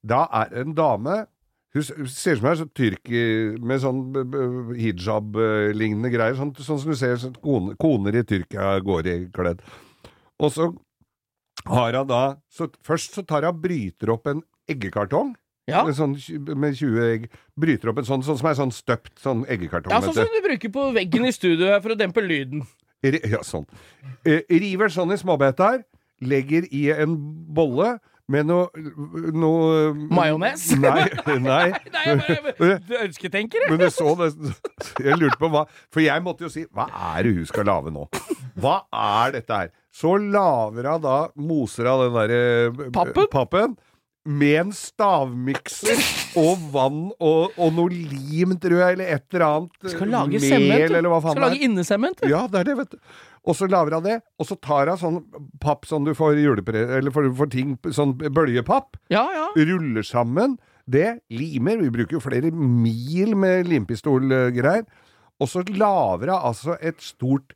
[0.05, 1.25] Da er en dame
[1.75, 3.99] Hun ser ut som er sånn tyrker med sånn
[4.77, 6.37] hijab-lignende greier.
[6.39, 9.61] Sånn, sånn som du ser sånn koner, koner i Tyrkia går i kledd.
[10.41, 10.69] Og så
[11.67, 14.41] har hun da så Først så tar hun bryter opp en
[14.71, 15.35] eggekartong.
[15.67, 15.83] Ja.
[15.83, 16.15] Med, sånn,
[16.55, 17.29] med 20 egg.
[17.59, 19.91] Bryter opp en sånn, sånn som er sånn støpt sånn eggekartong.
[19.91, 22.63] Ja, sånn som du bruker på veggen i studio her for å dempe lyden.
[23.03, 23.67] Ja, sånn.
[24.25, 25.83] Eh, river sånn i småbiter,
[26.23, 27.13] legger i en
[27.53, 27.97] bolle
[28.32, 28.67] med noe
[29.32, 30.65] noe Majones?
[30.84, 31.07] Nei,
[31.39, 31.71] nei.
[31.95, 33.71] Nei, jeg bare ønsketenker, jeg.
[33.71, 34.32] Men du så det
[35.05, 35.63] Jeg lurte på hva
[35.93, 38.07] For jeg måtte jo si Hva er det hun skal lage nå?
[38.59, 39.71] Hva er dette her?
[39.95, 43.32] Så lager hun da Moser av den derre Pappen?
[43.32, 43.78] pappen
[44.28, 46.01] med en stavmikser
[46.36, 49.88] og vann og, og noe lim, tror jeg, eller et eller annet.
[49.93, 50.84] Skal lage mel, sement.
[50.89, 52.23] eller hva faen Skal lage innesement.
[52.28, 52.97] Ja, det er det, vet du.
[53.47, 55.19] Og så lager hun det, og så tar hun sånn
[55.63, 56.81] papp som du får julepre...
[56.99, 59.45] Eller for, for ting, sånn bøljepapp, Ja, ja.
[59.55, 64.85] ruller sammen det, limer, vi bruker jo flere mil med limpistolgreier,
[65.37, 67.51] og så lager hun altså et stort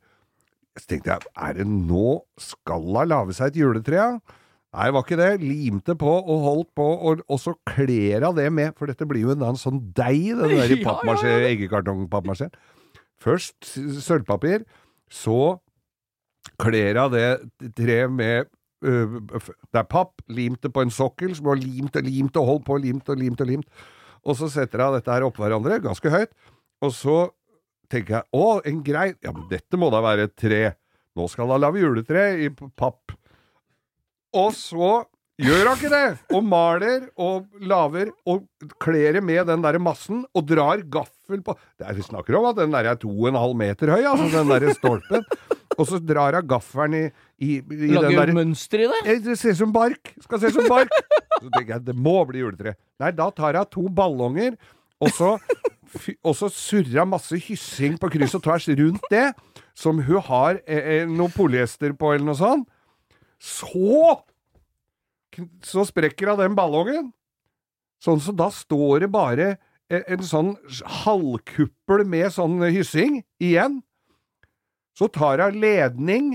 [0.78, 3.96] Så tenkte jeg, er det nå skal hun lage seg et juletre?
[3.98, 4.38] ja?
[4.72, 5.32] Nei, det var ikke det.
[5.44, 9.26] Limte på og holdt på, og, og så kler hun det med, for dette blir
[9.26, 12.48] jo en annen sånn deig, den der Ja, eggekartongpappmasjé.
[13.20, 13.68] Først
[14.00, 14.64] sølvpapir,
[15.12, 15.58] så
[16.62, 17.26] kler av det
[17.76, 18.48] treet med
[18.86, 22.48] øh, Det er papp, limt det på en sokkel, som har limt og limt og
[22.48, 23.84] holdt på, limt og limt og limt.
[24.22, 26.30] Og så setter jeg dette her oppå hverandre, ganske høyt,
[26.82, 27.16] og så
[27.92, 30.62] tenker jeg å, en grei Ja, men dette må da være et tre.
[31.18, 33.12] Nå skal da lage juletre i papp.
[34.32, 34.92] Og så
[35.42, 38.46] gjør han ikke det, og maler og lager og
[38.80, 42.48] kler det med den der massen, og drar gaffel på det er, Vi snakker om
[42.52, 45.26] at den der er to og en halv meter høy, altså, den der stolpen.
[45.78, 47.02] Og så drar hun gaffelen i,
[47.40, 49.00] i, i den Lager der mønster i det.
[49.08, 50.12] Eh, Det ser ut som bark.
[50.24, 50.92] Skal se som bark.
[51.38, 52.74] Så tenker jeg, det må bli juletre.
[53.02, 54.54] Nei, da tar jeg to ballonger,
[55.02, 55.30] og så,
[56.22, 59.24] og så surrer jeg masse hyssing på kryss og tvers rundt det,
[59.74, 62.68] som hun har eh, eh, noe polyester på, eller noe sånt.
[63.42, 64.20] Så
[65.64, 67.10] Så sprekker hun den ballongen.
[68.02, 69.46] Sånn så da står det bare
[69.88, 70.50] en, en sånn
[71.04, 73.80] halvkuppel med sånn hyssing igjen.
[74.98, 76.32] Så tar hun ledning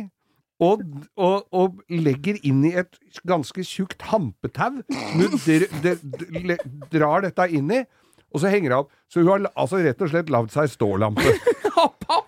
[0.64, 0.82] og,
[1.14, 2.98] og, og legger inn i et
[3.30, 4.82] ganske tjukt hampetau.
[4.88, 6.58] som hun
[6.94, 7.84] drar dette inn i,
[8.34, 8.92] og så henger det opp.
[9.12, 11.24] Så hun har altså rett og slett lagd seg stålampe.
[11.78, 12.24] Hopp, papp!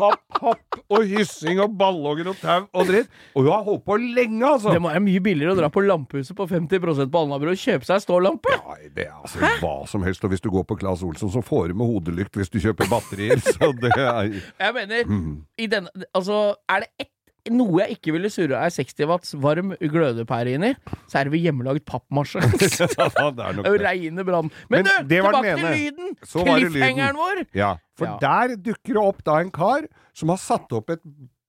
[0.00, 3.10] Happ, happ og hyssing og ballonger og tau og dritt.
[3.36, 4.72] Og hun har holdt på lenge, altså.
[4.72, 7.84] Det må være mye billigere å dra på Lampehuset på 50% på Alnabru og kjøpe
[7.88, 8.54] seg stålampe.
[8.70, 10.24] Nei, det er altså hva som helst.
[10.24, 12.88] Og hvis du går på Claes Olsson, så får du med hodelykt hvis du kjøper
[12.90, 13.42] batterier.
[13.50, 15.42] Så det er Jeg mener, Mm.
[15.60, 17.12] i denne Altså, er det ett
[17.48, 20.72] noe jeg ikke ville surra ei 60 watts varm glødepære inn i,
[21.08, 22.42] så er det vel hjemmelaget pappmasje.
[22.44, 24.50] er er reine brann.
[24.68, 26.14] Men, Men du, det var den tilbake til lyden!
[26.22, 26.70] Så lyden.
[26.70, 27.42] Cliffhangeren vår!
[27.56, 28.16] Ja, for Ja.
[28.20, 31.02] der dukker det opp da en kar som har satt opp et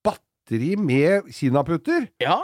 [0.04, 2.08] batteri med kinaputter.
[2.24, 2.40] Ja.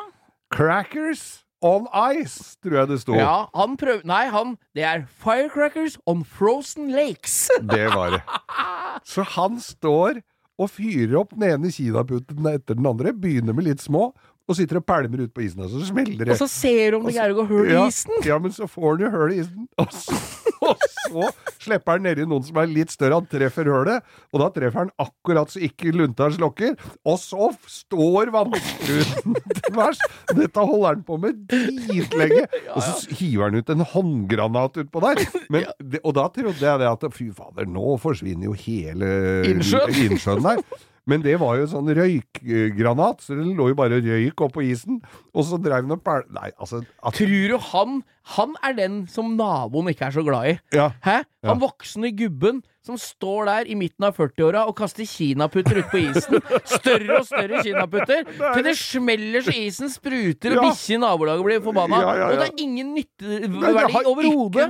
[0.53, 1.43] Crackers.
[1.61, 3.15] on ice, tror jeg det sto.
[3.17, 4.03] Ja, han prøv...
[4.05, 7.47] Nei, han Det er Firecrackers on Frozen Lakes.
[7.65, 8.21] Det var det.
[9.11, 10.21] Så han står
[10.57, 14.09] og fyrer opp den ene kinaputten etter den andre, begynner med litt små,
[14.47, 16.35] og sitter og pælmer ut på isen, og så smeller det.
[16.35, 18.13] Og så ser du om det greier å gå hull i isen.
[18.23, 20.19] Ja, men så får han jo hull i isen, og så,
[20.63, 21.27] og så
[21.65, 24.93] slipper han nedi noen som er litt større, han treffer hullet, og da treffer han
[25.03, 30.01] akkurat så ikke lunta slokker, og så står vannstruten til værs.
[30.31, 35.25] Dette holder han på med dritlenge, og så hiver han ut en håndgranat utpå der.
[35.53, 35.67] Men,
[36.03, 39.11] og da trodde jeg det at fy fader, nå forsvinner jo hele
[39.51, 40.63] innsjøen der.
[41.07, 44.99] Men det var jo sånn røykgranat, så det lå jo bare røyk oppå isen.
[45.33, 46.25] Og så dreiv den og pæl...
[46.35, 48.01] Nei, altså at, Tror du han
[48.35, 50.57] Han er den som naboen ikke er så glad i?
[50.75, 50.89] Ja.
[51.05, 51.21] Hæ?
[51.23, 51.53] Ja.
[51.53, 55.99] Han voksne gubben som står der i midten av 40-åra og kaster kinaputter ut på
[56.05, 56.39] isen.
[56.67, 58.23] Større og større kinaputter.
[58.55, 60.65] Til det smeller så isen spruter, og Ja.
[60.69, 61.99] bikkje i nabolaget blir forbanna.
[62.01, 62.27] Ja, ja.
[62.31, 64.67] Og det er ingen nytteverdi overhodet.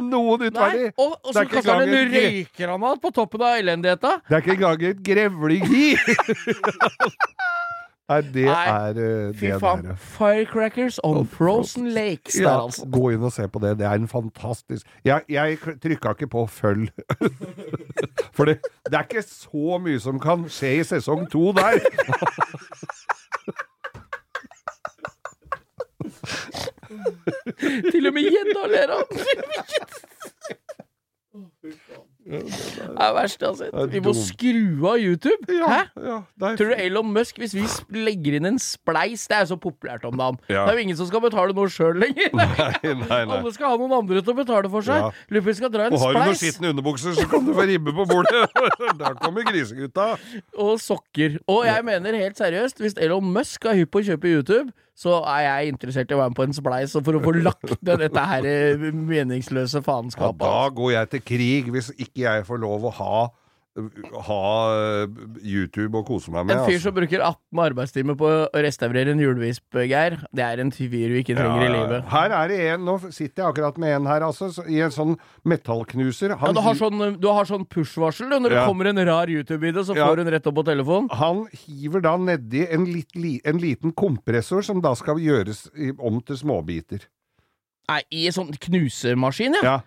[0.98, 4.18] og, og så er kaster han en røykgranat på toppen av elendigheta.
[4.28, 5.88] Det er ikke engang et grevling i!
[8.08, 9.82] Nei, det er eh, Fy det faen.
[9.84, 9.96] der.
[10.00, 12.86] Firecrackers on Frozen Lakes Ja, der, altså.
[12.88, 13.74] gå inn og se på det.
[13.82, 16.88] Det er en fantastisk Jeg, jeg trykka ikke på følg.
[18.38, 21.82] For det, det er ikke så mye som kan skje i sesong to der.
[27.92, 29.04] Til og med gjedda ler av
[32.28, 32.42] Det
[33.00, 33.94] er verst jeg har sett.
[33.94, 35.48] Vi må skru av YouTube.
[35.48, 35.80] Hæ?
[36.04, 37.64] ja er Tror du Elon Musk, hvis vi
[37.96, 40.40] legger inn en spleis Det er jo så populært om dagen.
[40.52, 40.66] Ja.
[40.66, 42.34] Det er jo ingen som skal betale noe sjøl lenger.
[42.38, 42.48] Nei,
[42.84, 43.38] nei, nei.
[43.38, 45.08] Alle skal ha noen andre til å betale for seg.
[45.08, 45.46] Ja.
[45.58, 46.02] Skal dra en spleis.
[46.02, 48.44] Og har du noen skitne underbukser, så kan du få ribbe på bordet.
[49.02, 50.10] Der kommer grisegutta.
[50.60, 51.40] Og sokker.
[51.50, 55.20] Og jeg mener helt seriøst, hvis Elon Musk er hypp på å kjøpe YouTube, så
[55.30, 57.76] er jeg interessert i å være med på en spleis og for å få lagt
[57.86, 58.48] ned dette her
[58.92, 63.20] meningsløse meningsløse Ja, da går jeg til krig hvis ikke jeg får lov å ha
[63.78, 65.08] ha eh,
[65.46, 66.56] YouTube og kose meg med.
[66.58, 66.90] En fyr altså.
[66.90, 71.22] som bruker 18 arbeidstimer på å restaurere en julevisp, Geir, det er en fyr vi
[71.22, 71.76] ikke trenger i Ja, ja.
[71.78, 72.08] livet.
[72.12, 75.18] Her er det en, nå sitter jeg akkurat med en her, altså, i en sånn
[75.48, 76.34] metallknuser.
[76.36, 78.66] Ja, du, har sånn, du har sånn push-varsel når det Ja.
[78.70, 81.10] kommer en rar YouTube-video, så får den rett opp på telefonen.
[81.14, 85.68] han hiver da nedi en, lit, li, en liten kompressor som da skal gjøres
[86.00, 87.06] om til småbiter.
[87.88, 89.64] Nei, i en sånn knusemaskin, ja.
[89.64, 89.78] Ja.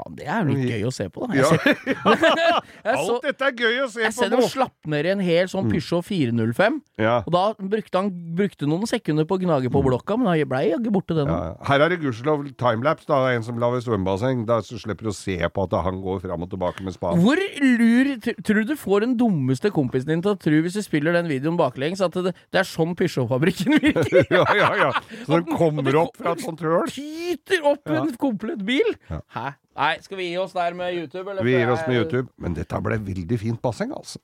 [0.00, 1.36] Faen, det er jo litt gøy å se på, da.
[1.36, 1.48] ja.
[1.50, 1.76] Ser,
[2.16, 4.38] så, Alt dette er gøy å se jeg på ser nå!
[4.40, 7.18] dem slapp ned i en hel sånn Peugeot 405, Ja.
[7.26, 10.70] og da brukte han brukte noen sekunder på å gnage på blokka, men han blei
[10.70, 11.42] jaggu borte, den òg.
[11.44, 11.52] ja.
[11.70, 14.46] Her er det gudskjelov timelapse, da, en som lager svømmebasseng.
[14.48, 17.20] Da så slipper du å se på at han går fram og tilbake med spaden.
[17.24, 20.82] Hvor lur Tror du du får den dummeste kompisen din til å tro, hvis du
[20.84, 24.24] spiller den videoen baklengs, at det, det er sånn Peugeot-fabrikken virker?
[24.38, 24.90] ja, ja, ja.
[25.26, 26.88] Så den kommer opp fra et sånt høl.
[26.90, 28.94] Tyter opp en komplett bil!
[29.34, 29.50] Hæ?
[29.78, 31.44] Nei, skal vi gi oss der med YouTube, eller?
[31.46, 32.26] Vi gir oss med YouTube.
[32.42, 34.18] Men dette ble veldig fint basseng, altså.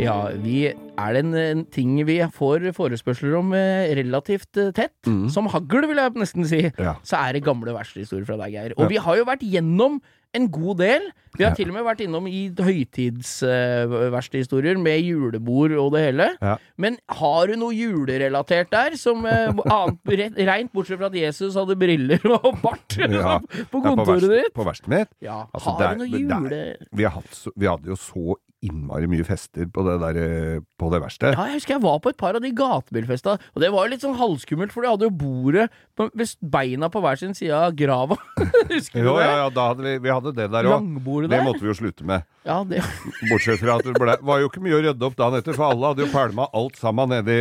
[0.00, 0.72] Ja, vi
[1.02, 4.98] er det en, en ting vi får forespørsler om eh, relativt eh, tett,
[5.32, 6.78] som hagl, vil jeg nesten si, Mm.
[6.84, 6.94] Ja.
[7.06, 8.72] så er det gamle verkstedhistorier fra deg, Geir.
[8.78, 9.94] Og vi har jo vært gjennom
[10.32, 11.02] en god del.
[11.36, 16.26] Vi har til og med vært innom i høytidsverkstedhistorier med julebord og det hele.
[16.40, 16.54] Ja.
[16.80, 21.54] Men har du noe julerelatert der, som eh, annet, re- rent bortsett fra at Jesus
[21.58, 23.38] hadde briller og bart Ja.
[23.72, 24.52] på kontoret ditt?
[24.56, 25.10] På verkstedet mitt.
[25.24, 26.60] Ja, Altså, har der- du noe der- jule...
[26.92, 30.60] Vi, har hatt, så- vi hadde jo så innmari mye fester på det der eh,
[30.78, 31.34] På det verkstedet.
[31.34, 33.92] Ja, jeg husker jeg var på et par av de gatebilfesta, og det var jo
[33.94, 35.66] litt sånn halvskummelt, for de hadde jo bordet
[35.98, 36.06] på,
[36.54, 38.18] beina på hver sin side av grava.
[38.70, 39.26] husker du Jo, det?
[39.26, 40.86] ja, ja, da hadde vi, vi hadde det der òg.
[41.26, 41.44] Det der.
[41.46, 42.26] måtte vi jo slutte med.
[42.46, 42.82] Ja, det
[43.30, 45.70] Bortsett fra at det ble, var jo ikke mye å rydde opp dagen etter, for
[45.72, 47.40] alle hadde jo pælma alt sammen nedi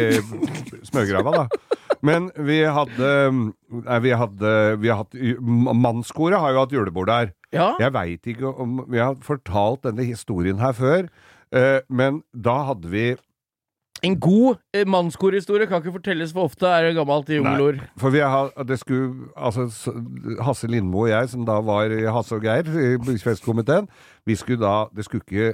[0.89, 1.67] smørgrava, da.
[2.01, 3.09] Men vi hadde
[3.71, 4.51] Nei, vi hadde,
[4.81, 5.35] vi hadde
[5.77, 7.29] Mannskoret har jo hatt julebord der.
[7.53, 7.73] Ja.
[7.79, 11.09] Jeg veit ikke om vi har fortalt denne historien her før,
[11.51, 13.09] eh, men da hadde vi
[14.03, 17.83] En god eh, mannskorhistorie kan ikke fortelles for ofte, er det gammelt i jungelord.
[18.01, 19.67] For vi har, det skulle, altså,
[20.41, 23.87] Hasse Lindmo og jeg, som da var i Hasse og Geir i festkomiteen,
[24.25, 25.53] vi skulle da Det skulle ikke,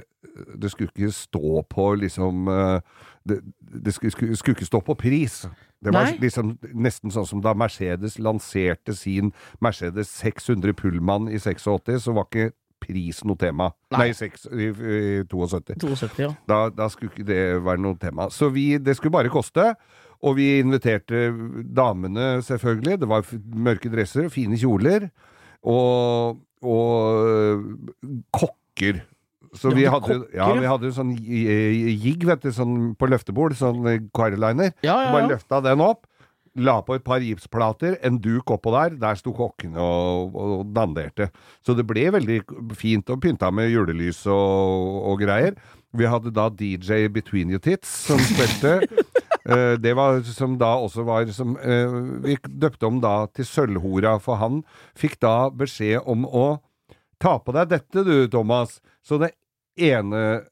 [0.62, 2.80] det skulle ikke stå på liksom eh,
[3.28, 3.40] Det,
[3.84, 5.42] det skulle, skulle, skulle ikke stå på pris.
[5.84, 6.16] Det var Nei.
[6.18, 9.30] liksom nesten sånn som da Mercedes lanserte sin
[9.62, 12.50] Mercedes 600 Pullman i 86, så var ikke
[12.82, 13.70] pris noe tema.
[13.94, 14.08] Nei.
[14.08, 14.98] Nei, 6, i, i
[15.30, 15.78] 72.
[15.82, 16.32] 72, ja.
[16.50, 18.28] Da, da skulle ikke det være noe tema.
[18.34, 19.72] Så vi, det skulle bare koste.
[20.26, 21.28] Og vi inviterte
[21.78, 22.98] damene, selvfølgelig.
[23.02, 23.26] Det var
[23.68, 25.08] mørke dresser, fine kjoler.
[25.62, 27.62] Og, og øh,
[28.34, 29.04] kokker.
[29.56, 33.86] Så vi hadde, ja, vi hadde jo sånn jig vet du, sånn på løftebord, sånn
[33.88, 34.74] eh, carliner.
[34.84, 36.04] Ja, ja, Bare løfta den opp,
[36.58, 41.30] la på et par gipsplater, en duk oppå der, der sto kokkene og, og danderte.
[41.64, 42.40] Så det ble veldig
[42.78, 45.56] fint og pynta med julelys og, og greier.
[45.96, 48.80] Vi hadde da DJ Between Your Tits som spilte.
[49.48, 54.18] Uh, det var som da også var som uh, Vi døpte om da til Sølvhora,
[54.20, 54.62] for han
[54.98, 56.58] fikk da beskjed om å
[57.22, 58.78] ta på deg dette du, Thomas.
[59.06, 59.32] Så det
[59.78, 60.42] ene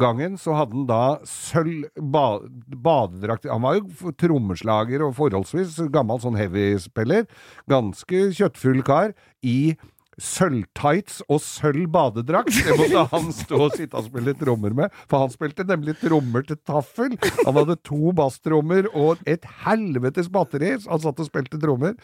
[0.00, 6.20] gangen så hadde han da sølv ba, badedrakt Han var jo trommeslager og forholdsvis gammel
[6.22, 7.28] sånn heavy-spiller.
[7.70, 9.76] Ganske kjøttfull kar i
[10.18, 12.50] sølvtights og sølv badedrakt.
[12.66, 16.44] Det måtte han stå og sitte og spille trommer med, for han spilte nemlig trommer
[16.46, 17.14] til taffel.
[17.44, 20.74] Han hadde to basstrommer og et helvetes batteri.
[20.82, 21.94] så Han satt og spilte trommer.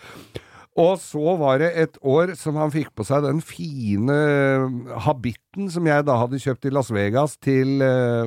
[0.75, 4.15] Og så var det et år som han fikk på seg den fine
[5.05, 8.27] habitten som jeg da hadde kjøpt i Las Vegas til, eh,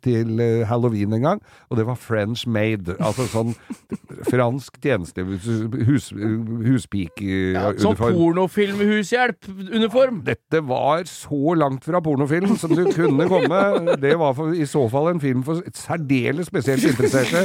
[0.00, 2.96] til eh, halloween en gang, og det var French made.
[2.96, 3.52] Altså sånn
[4.32, 5.20] fransk tjeneste...
[5.24, 7.78] Hus, Huspikeuniform.
[7.84, 10.24] Sånn pornofilmhushjelp-uniform.
[10.24, 13.96] Dette var så langt fra pornofilm som du kunne komme.
[14.00, 17.44] Det var for, i så fall en film for særdeles spesielt interesserte.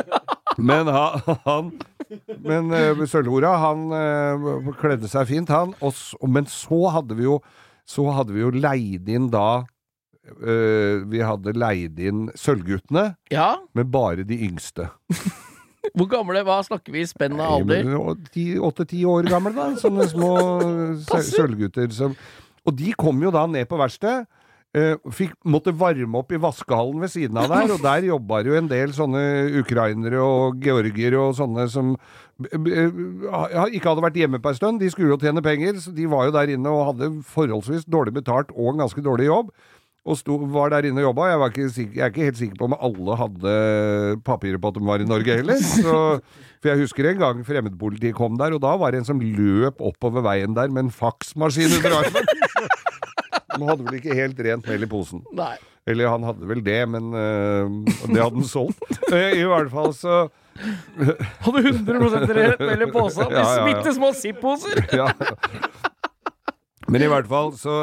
[0.56, 1.72] Men han, han
[2.44, 5.72] Men uh, Sølvhora, han uh, kledde seg fint, han.
[5.80, 7.40] Og, s- men så hadde vi jo
[7.86, 13.56] Så hadde vi jo leid inn da uh, Vi hadde leid inn Sølvguttene, Ja.
[13.76, 14.88] men bare de yngste.
[15.94, 17.84] Hvor gamle hva snakker vi i spenn av alder?
[18.64, 19.66] Åtte-ti år gamle, da.
[19.78, 20.30] Sånne små
[21.34, 22.14] sølvgutter som
[22.64, 24.24] Og de kom jo da ned på verkstedet.
[24.76, 28.52] Eh, fikk, måtte varme opp i vaskehallen ved siden av der, og der jobba det
[28.52, 29.24] jo en del sånne
[29.62, 31.94] ukrainere og georgiere og sånne som
[32.42, 34.82] ikke hadde vært hjemme på en stund.
[34.82, 38.16] De skulle jo tjene penger, så de var jo der inne og hadde forholdsvis dårlig
[38.16, 39.54] betalt og ganske dårlig jobb.
[40.04, 41.30] Og sto, var der inne og jobba.
[41.30, 43.54] Jeg, ikke sikker, jeg er ikke helt sikker på om alle hadde
[44.26, 45.62] papirer på at de var i Norge heller.
[45.64, 45.94] Så,
[46.60, 49.80] for jeg husker en gang fremmedpolitiet kom der, og da var det en som løp
[49.80, 52.28] oppover veien der med en faksmaskin under armen.
[53.54, 55.24] Han hadde vel ikke helt rent mel i posen.
[55.36, 55.54] Nei.
[55.86, 57.74] Eller han hadde vel det, men øh,
[58.08, 58.84] det hadde han solgt.
[59.12, 60.24] Eh, I hvert fall så
[61.42, 63.26] Hadde 100% rent mel i posen.
[63.26, 63.64] Ja, ja, ja.
[63.66, 64.84] Bitte små Zipp-poser.
[65.00, 65.10] ja.
[66.84, 67.74] Men i hvert fall så,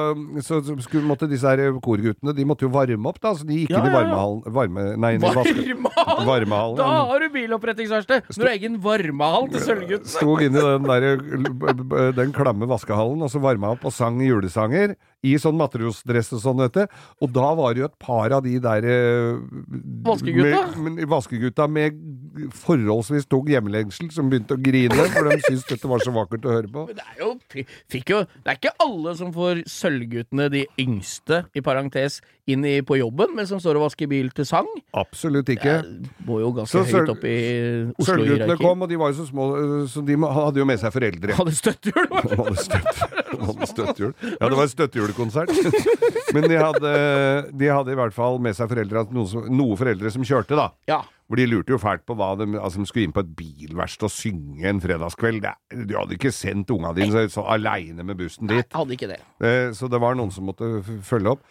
[0.46, 3.34] så, skulle, måtte disse her korguttene De måtte jo varme opp, da.
[3.38, 5.76] Så de gikk Ja, inn i varmehallen Varme, Nei, vaske,
[6.28, 6.78] varmehallen.
[6.78, 8.30] Da har du bilopprettingsverksted!
[8.30, 10.14] Når du har egen varmehall til Sølvguttene.
[10.14, 14.96] Sto inn i den, der, den klamme vaskehallen og så varma opp og sang julesanger.
[15.22, 16.82] I sånn matrosdress og sånn, du.
[17.22, 19.36] Og da var det jo et par av de der eh,
[20.08, 20.62] Vaskegutta?
[20.82, 22.00] Med, vaskegutta med
[22.58, 26.56] forholdsvis tung hjemlengsel som begynte å grine, for de syntes dette var så vakkert å
[26.56, 26.88] høre på.
[26.90, 27.32] Men det er jo,
[28.02, 32.18] jo Det er ikke alle som får Sølvguttene, de yngste, i parentes,
[32.50, 34.68] inn i, på jobben, men som står og vasker bil til sang.
[34.98, 35.78] Absolutt ikke.
[36.28, 38.64] Må jo ganske Så høyt opp i Sølvguttene Oslo-hierarkiet.
[38.66, 39.48] kom, og de var jo så små,
[39.92, 41.38] så de hadde jo med seg foreldre.
[41.38, 42.10] Hadde støttehjul!
[42.12, 43.06] De hadde støtt-
[43.42, 44.14] hadde støttehjul.
[44.40, 44.74] Ja, det var en
[45.12, 45.54] støttehjulkonsert.
[46.36, 46.92] Men de hadde,
[47.60, 50.70] de hadde i hvert fall med seg foreldre, noen, noe foreldre som kjørte, da.
[50.90, 51.02] Ja.
[51.32, 54.08] For de lurte jo fælt på hva de, altså de skulle inn på et bilverksted
[54.10, 55.46] og synge en fredagskveld.
[55.88, 58.68] Du hadde ikke sendt unga dine så, så aleine med bussen dit.
[58.76, 59.20] Hadde ikke det.
[59.40, 61.46] Eh, Så det var noen som måtte følge opp.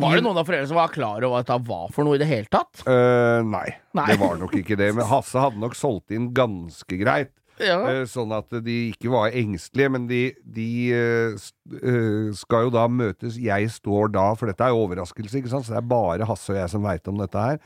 [0.00, 2.20] Var det noen av foreldrene som var klar over at det var for noe i
[2.22, 2.80] det hele tatt?
[2.86, 4.06] Uh, nei, Nei.
[4.08, 4.88] det var nok ikke det.
[4.96, 7.34] Men Hasse hadde nok solgt inn ganske greit.
[7.60, 7.78] Ja.
[7.90, 11.46] Eh, Sånn at de ikke var engstelige, men de, de eh,
[11.78, 13.38] eh, skal jo da møtes.
[13.40, 15.68] Jeg står da, for dette er jo overraskelse, ikke sant?
[15.68, 17.62] så det er bare Hasse og jeg som veit om dette her.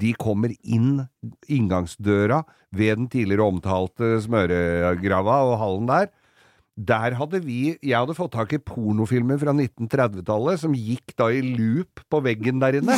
[0.00, 1.02] De kommer inn
[1.50, 2.44] inngangsdøra
[2.76, 6.10] ved den tidligere omtalte smøregrava og hallen der.
[6.80, 11.42] Der hadde vi Jeg hadde fått tak i pornofilmer fra 1930-tallet som gikk da i
[11.42, 12.96] loop på veggen der inne.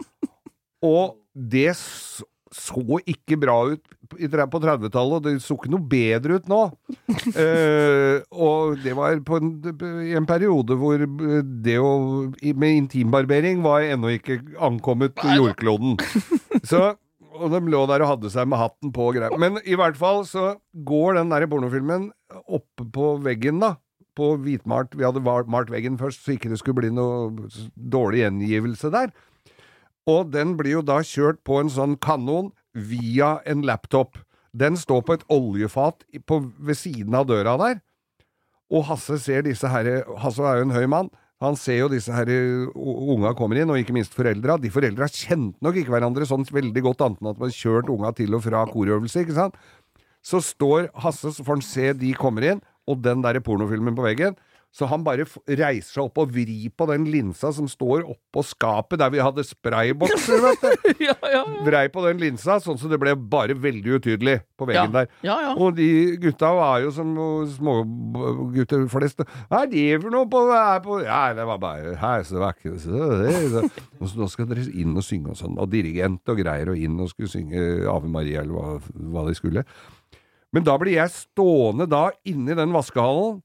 [0.84, 6.48] Og det så ikke bra ut på 30-tallet, og det så ikke noe bedre ut
[6.50, 6.62] nå.
[7.34, 9.52] Uh, og det var på en,
[10.06, 11.92] i en periode hvor det å
[12.40, 15.96] med intimbarbering var ennå ikke ankommet jordkloden.
[16.64, 16.90] Så
[17.40, 19.36] og de lå der og hadde seg med hatten på og greier.
[19.40, 20.54] Men i hvert fall så
[20.86, 22.10] går den der pornofilmen
[22.44, 23.76] oppe på veggen, da.
[24.18, 24.96] På hvitmalt.
[24.98, 27.30] Vi hadde malt veggen først, så ikke det skulle bli noe
[27.74, 29.14] dårlig gjengivelse der.
[30.10, 34.18] Og den blir jo da kjørt på en sånn kanon via en laptop.
[34.52, 37.80] Den står på et oljefat på, ved siden av døra der.
[38.70, 41.10] Og Hasse ser disse herre Hasse er jo en høy mann.
[41.40, 42.28] Han ser jo disse her
[42.76, 44.58] unga kommer inn, og ikke minst foreldra.
[44.60, 48.12] De foreldra kjente nok ikke hverandre sånn veldig godt, annet enn at man kjørt unga
[48.18, 49.56] til og fra korøvelse, ikke sant.
[50.20, 54.04] Så står Hasse, så får han se de kommer inn, og den der pornofilmen på
[54.04, 54.36] veggen.
[54.70, 59.00] Så han bare reiser seg opp og vrir på den linsa som står oppå skapet
[59.02, 61.00] der vi hadde spraybokser, vet du.
[61.08, 64.70] ja, ja, Vrei på den linsa, sånn så det ble bare veldig utydelig på ja.
[64.70, 65.10] veggen der.
[65.26, 65.56] Ja, ja.
[65.58, 65.88] Og de
[66.22, 67.10] gutta var jo som
[67.56, 69.26] smågutter flest.
[69.50, 72.44] Hva er det for noe på, her på Ja, det var bare her, så det
[72.46, 73.66] var ikke så det, så.
[74.22, 75.58] Nå skal dere inn og synge og sånn.
[75.58, 79.34] Og dirigent og greier, og inn og skulle synge Ave Maria, eller hva, hva de
[79.34, 79.66] skulle.
[80.54, 83.40] Men da blir jeg stående da inne i den vaskehallen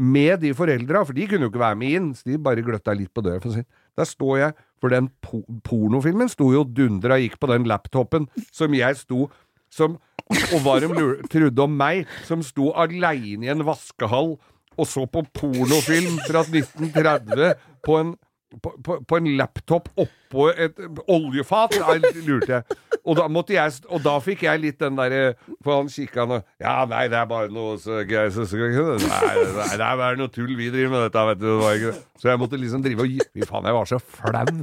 [0.00, 2.94] med de foreldra, for de kunne jo ikke være med inn, så de bare gløtta
[2.96, 3.40] litt på døra.
[3.42, 3.64] For å si.
[4.00, 8.76] Der står jeg, for den po pornofilmen sto jo dundra gikk på den laptopen som
[8.76, 9.28] jeg sto
[9.70, 9.98] som
[10.30, 10.86] Og hva de
[11.30, 14.36] trodde om meg, som sto aleine i en vaskehall
[14.78, 18.12] og så på pornofilm fra 1930 på en
[18.62, 19.90] på, på, på en laptop
[20.30, 20.78] oppå et
[21.10, 22.78] oljefat, der lurte jeg.
[23.04, 25.32] Og da, måtte jeg, og da fikk jeg litt den derre
[25.64, 29.30] For han kikka nå Ja, nei, det er bare noe så gøy så, så, Nei,
[29.56, 31.48] nei, det er bare noe tull vi driver med dette, vet du.
[31.64, 31.94] Det.
[32.20, 34.56] Så jeg måtte liksom drive og Fy faen, jeg var så flau.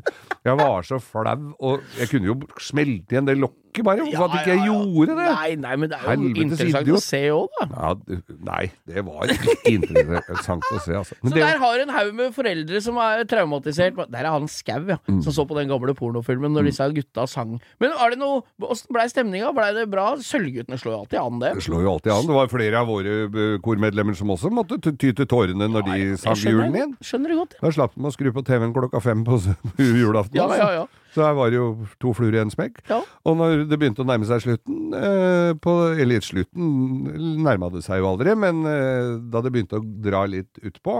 [0.45, 4.05] Jeg var så flau, og jeg kunne jo smelte igjen det lokket, bare.
[4.13, 5.25] For at ikke jeg gjorde det.
[5.31, 6.99] Nei, nei, men det er jo Helvetes interessant idiot.
[6.99, 7.67] å se òg, da.
[7.73, 8.61] Ja, nei,
[8.91, 11.17] det var ikke interessant å se, altså.
[11.23, 14.03] Men Så det, der har en haug med foreldre som er traumatisert.
[14.13, 14.99] Der er han Skau, ja.
[15.09, 15.23] Mm.
[15.25, 17.57] Som så på den gamle pornofilmen når disse gutta sang.
[17.83, 19.51] Men er det noe Åssen blei stemninga?
[19.55, 20.09] Blei det bra?
[20.23, 21.51] Sølvguttene slår jo alltid an, det.
[21.59, 22.27] Det slår jo alltid an.
[22.29, 25.97] Det var flere av våre eh, kormedlemmer som også måtte ty til tårene når de
[26.21, 26.89] sang julen din.
[26.89, 26.95] inn.
[27.05, 27.57] Skjønner du godt.
[27.61, 29.39] Da slapp de å skru på TV-en klokka fem på
[30.01, 30.39] julaften.
[30.39, 30.87] Ja, ja, ja.
[31.15, 31.69] Så her var det jo
[32.03, 32.81] to fluer i en smekk.
[32.91, 32.99] Ja.
[33.25, 38.03] Og når det begynte å nærme seg slutten, eh, på, eller slutten nærma det seg
[38.03, 40.99] jo aldri, men eh, da det begynte å dra litt utpå,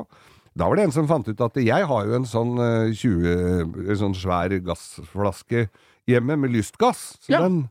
[0.57, 3.87] da var det en som fant ut at jeg har jo en sånn eh, 20,
[3.93, 5.67] en sånn svær gassflaske
[6.09, 7.17] hjemme med lystgass.
[7.21, 7.41] Så Ja.
[7.45, 7.67] den,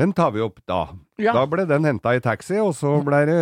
[0.00, 0.94] den tar vi opp da.
[1.20, 1.34] Ja.
[1.36, 3.38] Da ble den henta i taxi, og så ble det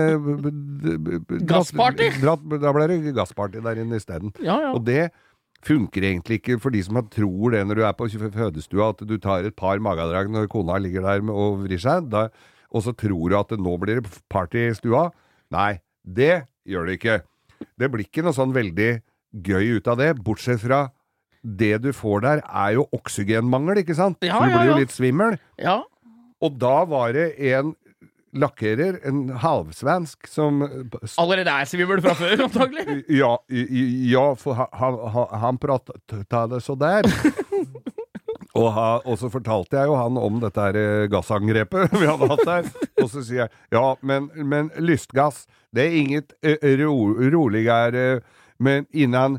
[1.47, 2.11] Gassparty?
[2.23, 4.33] Da ble det gassparty der inne isteden.
[4.43, 4.73] Ja, ja.
[4.75, 5.11] Og det
[5.67, 9.17] funker egentlig ikke for de som tror det når du er på fødestua, at du
[9.19, 12.29] tar et par magedrag når kona ligger der og vrir seg, da,
[12.71, 15.09] og så tror du at nå blir det party i stua.
[15.55, 17.21] Nei, det gjør det ikke.
[17.79, 18.91] Det blir ikke noe sånn veldig
[19.45, 20.87] gøy ut av det, bortsett fra
[21.43, 24.19] det du får der, er jo oksygenmangel, ikke sant?
[24.27, 25.39] Ja, du blir jo litt svimmel.
[25.61, 25.81] ja.
[26.39, 27.73] Og da var det en
[28.39, 30.61] lakkerer, en halvsvensk, som
[31.19, 32.85] Allerede er svimmel fra før, antagelig.
[33.11, 37.09] ja, ja, for han, han, han prata det så der.
[38.59, 38.87] Og, ha,
[39.21, 42.71] så fortalte jeg jo han om dette her eh, gassangrepet vi hadde hatt der.
[43.03, 45.45] Og så sier jeg ja, men, men lystgass,
[45.75, 46.97] det er inget eh, ro,
[47.33, 48.21] roligere,
[48.59, 49.39] men innan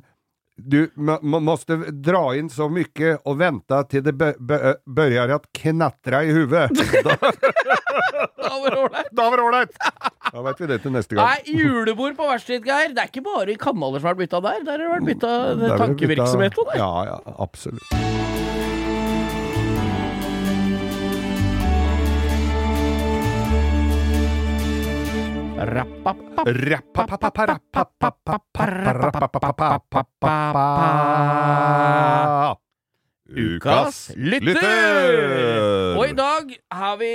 [0.60, 6.26] du må- må- måste dra inn så mye og vente til det begynner å knatre
[6.28, 6.74] i huvudet.
[8.40, 9.08] Da, Da var det ålreit.
[9.16, 9.78] da var ålreit!
[10.34, 11.30] Da vet vi det til neste gang.
[11.30, 12.92] Nei, julebord på verkstedet, Geir.
[12.98, 14.66] Det er ikke bare kanaler som har vært bytta der.
[14.68, 16.82] Der har det vært bytta tankevirksomhet òg, der.
[16.84, 18.39] Ja, ja, absolutt.
[33.30, 35.98] Ukas lytter!
[36.00, 37.10] Og i dag har vi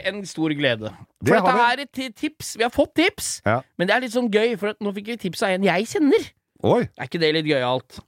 [0.00, 0.90] en stor glede.
[1.22, 2.56] For dette er et tips.
[2.58, 3.60] Vi har fått tips, Ja.
[3.78, 6.32] men det er litt sånn gøy, for nå fikk vi tips av en jeg kjenner.
[6.64, 6.82] Oi!
[6.98, 8.00] Er ikke det litt gøyalt?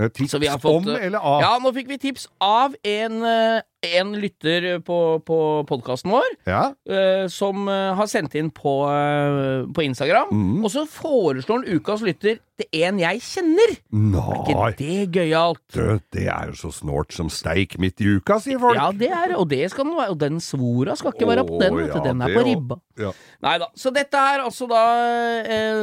[0.00, 1.40] eh, Tips fått, om eh, eller av?
[1.42, 6.62] Ja, nå fikk vi tips av en, eh, en lytter på, på podkasten vår, Ja.
[6.90, 10.30] uh, som uh, har sendt inn på, uh, på Instagram.
[10.30, 10.64] Mm.
[10.64, 13.72] Og så foreslår han ukas lytter til en jeg kjenner.
[13.72, 15.62] Er ikke Nei, det gøyalt?
[15.74, 18.76] Det, det er jo så snålt som steik midt i uka, sier folk.
[18.78, 20.14] Ja, det er og det skal den være.
[20.14, 21.98] Og den svora skal ikke være på den, vet du.
[21.98, 22.78] ja, Den er på ribba.
[23.00, 23.10] Ja.
[23.42, 23.70] Nei da.
[23.74, 24.82] Så dette er altså da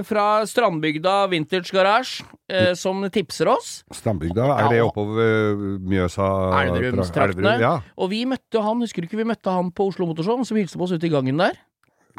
[0.07, 2.23] fra Strandbygda Vintage Garage,
[2.53, 3.79] eh, som tipser oss.
[3.97, 6.29] Strandbygda, er det oppover Mjøsa
[6.63, 7.55] Elverumstraktene.
[7.57, 7.75] Elverum, Ja.
[7.97, 10.77] Og vi møtte han, husker du ikke vi møtte han på Oslo Motorshow, som hilste
[10.77, 11.57] på oss ute i gangen der?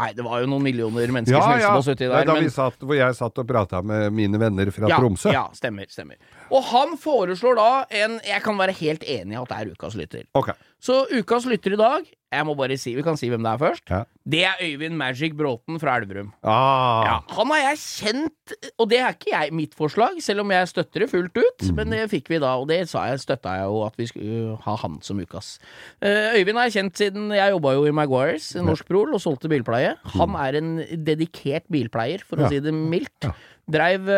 [0.01, 2.15] Nei, det var jo noen millioner mennesker Ja, som hilste på oss uti der.
[2.23, 4.97] Ja, da men- vi satt, hvor jeg satt og prata med mine venner fra ja,
[4.97, 5.33] Tromsø.
[5.35, 6.17] Ja, stemmer, stemmer.
[6.51, 7.69] Og han foreslår da
[8.05, 10.25] en Jeg kan være helt enig i at det er ukas lytter.
[10.35, 10.55] Okay.
[10.81, 13.59] Så ukas lytter i dag Jeg må bare si, Vi kan si hvem det er
[13.61, 13.91] først.
[13.91, 14.05] Ja.
[14.31, 16.29] Det er Øyvind Magic Bråten fra Elverum.
[16.47, 20.53] Ah, Ja, han har jeg kjent, og det er ikke jeg mitt forslag, selv om
[20.55, 21.65] jeg støtter det fullt ut.
[21.67, 21.75] Mm.
[21.81, 24.55] Men det fikk vi da, og det sa jeg, støtta jeg jo at vi skulle
[24.63, 25.57] ha han som ukas.
[25.99, 29.51] Eh, Øyvind har jeg kjent siden jeg jobba jo i Maguires, Norsk Prol, og solgte
[29.51, 29.97] bilpleie.
[30.15, 30.71] Han er en
[31.11, 32.53] dedikert bilpleier, for å Ja.
[32.55, 33.27] si det mildt.
[33.71, 34.09] Dreiv,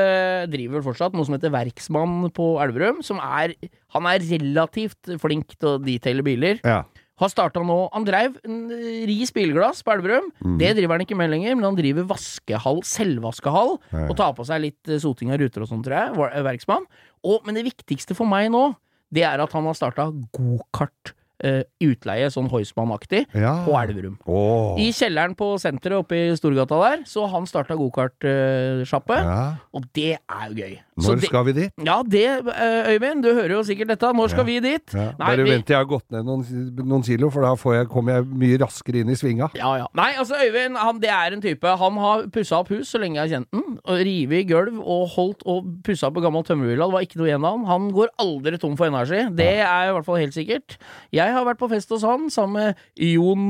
[0.53, 3.55] driver vel fortsatt noe som heter Verksmann på Elverum, som er
[3.93, 6.61] Han er relativt flink til å detaile biler.
[6.65, 6.83] ja.
[7.23, 10.31] har starta nå Han dreiv eh, Ris bilglass på Elverum.
[10.43, 10.57] Mm.
[10.59, 14.07] Det driver han ikke med lenger, men han driver vaskehall, selvvaskehall, Ja.
[14.09, 16.17] og tar på seg litt eh, soting av ruter og sånn, tror jeg.
[16.33, 16.89] eh, Verksmann.
[17.23, 18.75] Og, men det viktigste for meg nå,
[19.13, 21.13] det er at han har starta gokart.
[21.43, 23.65] Eh, utleie, sånn Heusmann-aktig, Ja.
[23.67, 24.19] på Elverum.
[24.27, 24.79] Oh.
[24.81, 29.55] I kjelleren på senteret oppe i Storgata der, så han starta gokartsjappe, Ja.
[29.75, 30.79] og det er jo gøy.
[31.01, 31.73] Så Når det, skal vi dit?
[31.85, 34.13] ja, det, eh, Øyvind, du hører jo sikkert dette.
[34.13, 34.45] Når skal Ja.
[34.45, 34.93] vi dit?
[34.93, 35.13] Ja.
[35.19, 36.45] Nei, Bare vi- vent til jeg har gått ned noen,
[36.77, 39.51] noen kilo, for da får jeg, kommer jeg mye raskere inn i svinga.
[39.55, 39.87] Ja, ja.
[39.95, 43.15] Nei, altså Øyvind han, det er en type Han har pussa opp hus så lenge
[43.17, 43.79] jeg har kjent den.
[43.87, 46.85] Og Rivet i gulv og holdt og pussa opp på gammel tømmerhylle.
[46.85, 47.65] Det var ikke noe igjen av han.
[47.67, 49.35] Han går aldri tom for energi.
[49.35, 50.77] Det er i hvert fall helt sikkert.
[51.11, 53.49] Jeg har vært på fest hos han sammen med Jon,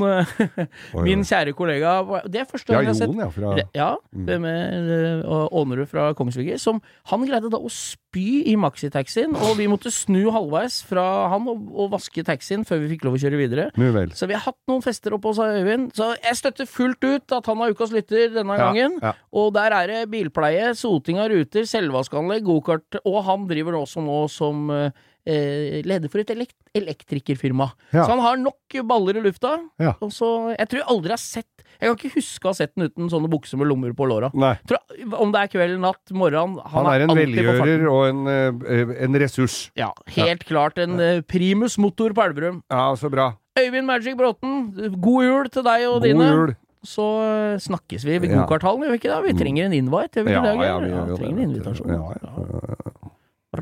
[1.04, 1.94] min kjære kollega.
[2.30, 3.28] Det er første Ja, gang jeg har sett Jon, ja.
[3.32, 3.90] Fra, Ja,
[4.28, 4.90] det med
[5.26, 6.58] uh, Ånerud fra Kongsvinger.
[6.62, 6.80] Som
[7.10, 11.62] han greide da å spy i maxitaxien, og vi måtte snu halvveis fra han og,
[11.72, 13.68] og vaske taxien før vi fikk lov å kjøre videre.
[13.78, 14.12] Vel.
[14.16, 15.90] Så vi har hatt noen fester oppe hos Øyvind.
[15.96, 18.98] Så jeg støtter fullt ut at han har ukas lytter denne Ja, gangen.
[19.02, 19.14] ja.
[19.32, 24.18] Og der er det bilpleie, soting av ruter, selvvaskanlegg, gokart, og han driver også nå
[24.32, 24.90] som eh,
[25.24, 27.68] leder for et elekt elektrikerfirma.
[27.92, 28.04] Ja.
[28.06, 29.52] Så han har nok baller i lufta.
[29.78, 29.92] Ja.
[30.02, 32.72] Og så Jeg tror jeg aldri har sett Jeg kan ikke huske å ha sett
[32.74, 34.30] den uten sånne bukser med lommer på låra.
[34.66, 34.80] Tror,
[35.20, 37.60] om det er kveld, natt, morgen Han er en alltid på farten.
[37.60, 38.26] velgjører og en,
[38.66, 39.70] eh, en ressurs.
[39.78, 42.62] Ja, helt klart en eh, primus motor på Elverum.
[42.70, 43.32] Ja, så bra.
[43.58, 46.30] Øyvind Magic Bråten, god jul til deg og God dine.
[46.32, 46.54] jul.
[46.82, 49.20] Så eh, snakkes vi ved Godkvartalen, gjør vi ikke det?
[49.28, 50.54] Vi trenger en invite, gjør vi Ja, det?
[50.66, 51.92] ja, vi gjør jo trenger en invitasjon.
[51.94, 53.11] Ja, ja.
[53.52, 53.58] Eh,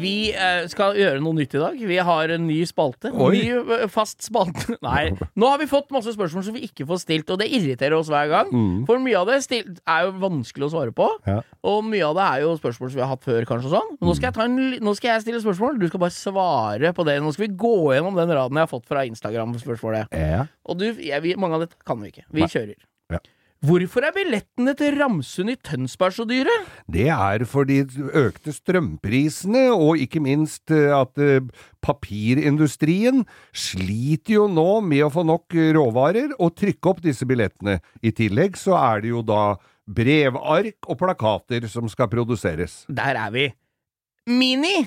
[0.00, 1.78] vi eh, skal gjøre noe nytt i dag.
[1.90, 3.12] Vi har en ny spalte.
[3.14, 3.30] Oi.
[3.38, 4.76] Ny eh, fast spalte.
[4.86, 7.96] Nei, nå har vi fått masse spørsmål som vi ikke får stilt, og det irriterer
[7.96, 8.52] oss hver gang.
[8.52, 8.82] Mm.
[8.88, 11.38] For mye av det er jo vanskelig å svare på, Ja.
[11.64, 13.96] og mye av det er jo spørsmål som vi har hatt før, kanskje og sånn.
[14.04, 17.18] Nå skal, en, nå skal jeg stille spørsmål, du skal bare svare på det.
[17.24, 20.12] Nå skal vi gå gjennom den raden jeg har fått fra Instagram-spørsmålet.
[20.16, 20.44] Ja.
[20.68, 22.28] Og du, jeg, vi, mange av dette kan vi ikke.
[22.28, 22.50] Vi Nei.
[22.52, 22.76] kjører.
[23.16, 23.24] Ja.
[23.60, 26.52] Hvorfor er billettene til Ramsund i Tønsberg så dyre?
[26.88, 27.82] Det er for de
[28.16, 31.44] økte strømprisene, og ikke minst eh, at eh,
[31.84, 37.82] papirindustrien sliter jo nå med å få nok eh, råvarer og trykke opp disse billettene.
[38.00, 42.86] I tillegg så er det jo da brevark og plakater som skal produseres.
[42.88, 43.46] Der er vi.
[44.24, 44.86] Mini,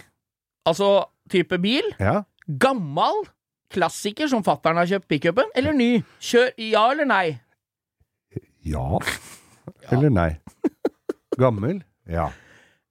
[0.66, 1.94] altså type bil.
[2.02, 2.24] Ja.
[2.50, 3.22] Gammal
[3.74, 5.92] klassiker som fattern har kjøpt pickupen, eller ny?
[6.22, 7.26] Kjør ja eller nei?
[9.84, 9.96] Ja.
[9.96, 10.30] Eller nei.
[11.40, 11.82] Gammel?
[12.10, 12.30] Ja.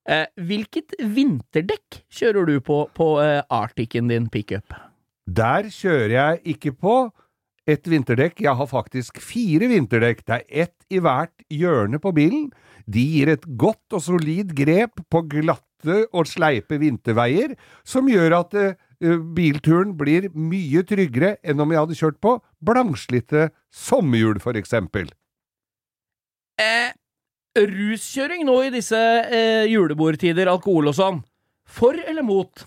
[0.09, 4.75] Eh, hvilket vinterdekk kjører du på på eh, Arcticen din pickup?
[5.29, 6.97] Der kjører jeg ikke på
[7.71, 8.41] et vinterdekk.
[8.43, 10.25] Jeg har faktisk fire vinterdekk.
[10.27, 12.49] Det er ett i hvert hjørne på bilen.
[12.91, 17.55] De gir et godt og solid grep på glatte og sleipe vinterveier,
[17.87, 18.75] som gjør at eh,
[19.37, 25.11] bilturen blir mye tryggere enn om jeg hadde kjørt på blankslitte sommerhjul, for eksempel.
[26.61, 26.93] Eh,
[27.57, 31.23] ruskjøring nå i disse eh, julebordtider, alkohol og sånn.
[31.69, 32.67] For eller mot?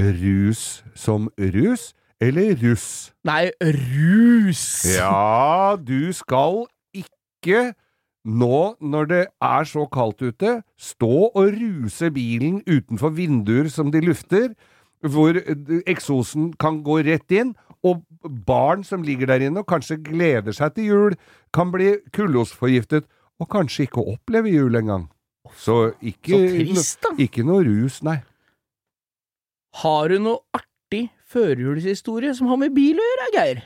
[0.00, 1.90] Rus som rus,
[2.22, 3.12] eller russ?
[3.28, 4.62] Nei, rus!
[4.88, 6.64] Ja, du skal
[6.96, 7.72] ikke
[8.24, 14.00] nå, når det er så kaldt ute, stå og ruse bilen utenfor vinduer som de
[14.04, 14.52] lufter,
[15.02, 17.52] hvor eh, eksosen kan gå rett inn,
[17.82, 18.02] og
[18.46, 21.16] barn som ligger der inne og kanskje gleder seg til jul,
[21.54, 23.08] kan bli kullosforgiftet,
[23.42, 25.08] og kanskje ikke oppleve jul engang.
[25.58, 27.10] Så ikke, Så trist, da.
[27.18, 28.20] ikke noe rus, nei.
[29.82, 33.62] Har du noe artig førjulshistorie som har med bil å gjøre, Geir?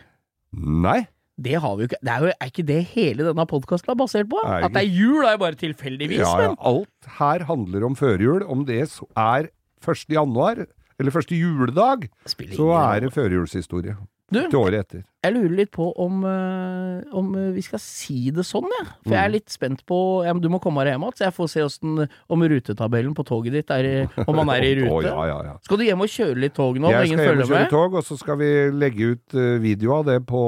[0.56, 1.02] Nei.
[1.36, 1.98] Det har vi jo ikke.
[2.00, 4.40] Det er jo er ikke det hele denne podkasten er basert på?
[4.46, 7.98] Nei, At det er jul, er jo bare tilfeldigvis, Ja, ja, alt her handler om
[7.98, 8.46] førjul.
[8.48, 9.50] Om det er
[9.84, 10.06] 1.
[10.16, 10.64] januar,
[11.01, 13.97] eller første juledag, så er det førjulshistorie.
[14.26, 15.03] Du, Til året etter.
[15.22, 18.86] jeg lurer litt på om, eh, om eh, vi skal si det sånn, jeg.
[19.05, 19.12] For Mm.
[19.14, 21.49] jeg er litt spent på ja, Du må komme deg hjem igjen, så jeg får
[21.53, 25.07] se åssen om rutetabellen på toget ditt er Om man er i rute.
[25.07, 25.55] ja, ja, ja.
[25.62, 27.70] Skal du hjem og kjøre litt tog nå, Jeg ingen skal hjem og kjøre med?
[27.70, 30.42] tog, og så skal vi legge ut eh, video av det på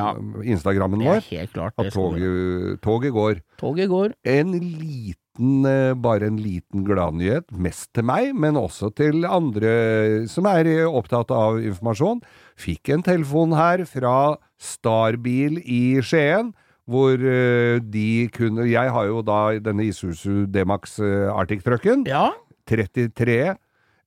[0.00, 0.14] Ja.
[0.56, 1.28] Instagrammen Det er vår.
[1.36, 1.74] helt klart.
[1.76, 3.42] At toget, toget går.
[3.60, 4.14] Toget går.
[4.24, 10.44] En liten, eh, bare en liten gladnyhet, mest til meg, men også til andre som
[10.50, 12.20] er eh, opptatt av informasjon.
[12.60, 16.52] Fikk en telefon her fra Starbil i Skien,
[16.86, 22.04] hvor eh, de kunne Jeg har jo da denne Isuzu D-Max eh, Arctic-trucken.
[22.10, 22.28] Ja.
[22.68, 23.38] 33.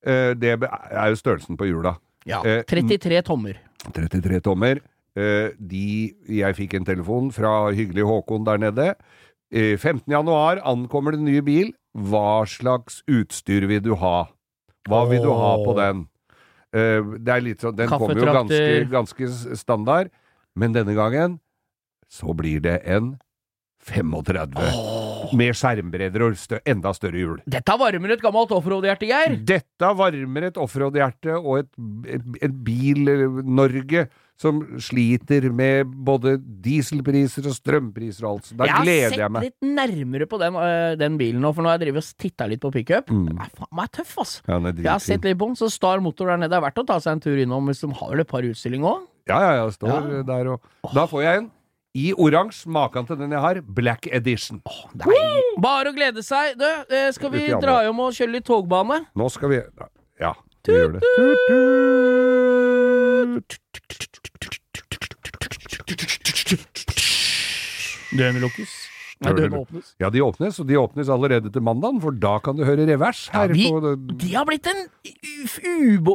[0.05, 1.97] eh, Det er jo størrelsen på hjula.
[2.26, 2.41] ja.
[2.45, 3.57] Eh, 33 tommer.
[3.93, 4.80] 33 tommer.
[5.15, 8.95] Eh, de Jeg fikk en telefon fra hyggelig Håkon der nede.
[9.53, 10.09] Eh, 15.
[10.11, 11.73] januar ankommer det nye bil.
[11.95, 14.27] Hva slags utstyr vil du ha?
[14.89, 16.05] Hva vil du ha på den?
[16.75, 20.11] Eh, det er litt sånn Den kommer jo ganske, ganske standard,
[20.55, 21.39] men denne gangen
[22.11, 23.15] så blir det en
[23.85, 27.39] 35 med skjermbredder og stø enda større hjul.
[27.49, 29.37] Dette varmer et gammelt offroad-hjerte, Geir.
[29.45, 31.71] Dette varmer et offroad-hjerte og et,
[32.17, 34.07] et, et Bil-Norge
[34.38, 38.49] som sliter med både dieselpriser og strømpriser og alt.
[38.49, 39.43] Så da jeg har gleder sett jeg meg.
[39.47, 42.47] litt nærmere på den, øh, den bilen nå, for nå har jeg drevet og titta
[42.51, 43.07] litt på pickup.
[43.09, 43.25] Mm.
[43.29, 44.41] Den er faen meg tøff, ass.
[44.47, 46.83] Ja, Jeg har sett litt på den, så Star Motor der nede det er verdt
[46.83, 49.05] å ta seg en tur innom hvis de har vel et par utstillinger òg.
[49.27, 50.23] Ja, ja, jeg står Ja.
[50.23, 50.61] der og
[50.93, 51.51] Da får jeg en
[51.95, 54.59] i oransje, maken til den jeg har, Black Edition.
[55.63, 56.57] Bare å glede seg.
[56.59, 59.05] Du, eh, skal vi dra hjem og kjøre litt togbane?
[59.15, 59.61] Nå skal vi
[60.19, 60.33] Ja,
[60.67, 61.01] vi gjør det.
[68.15, 68.73] Dørene lukkes.
[69.23, 69.93] Nei, Dørene åpnes.
[70.03, 73.21] Ja, de åpnes, og de åpnes allerede til mandagen, for da kan du høre revers
[73.34, 74.82] Ja, vi, på det- de har blitt en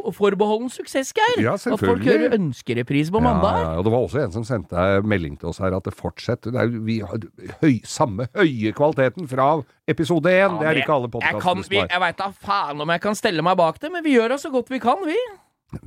[0.05, 1.41] uforbeholden suksess, Geir.
[1.43, 3.57] Ja, At folk hører ønskereprise på mandag.
[3.65, 6.51] ja, og det var også en som sendte melding til oss her at det fortsetter.
[6.53, 7.17] Det er, vi har
[7.63, 10.59] høy, samme høye kvaliteten fra episode én.
[10.59, 11.87] det er ikke alle podkastene som har.
[11.89, 14.35] jeg veit da faen om jeg kan stelle meg bak det, men vi gjør da
[14.37, 15.17] så godt vi kan, vi.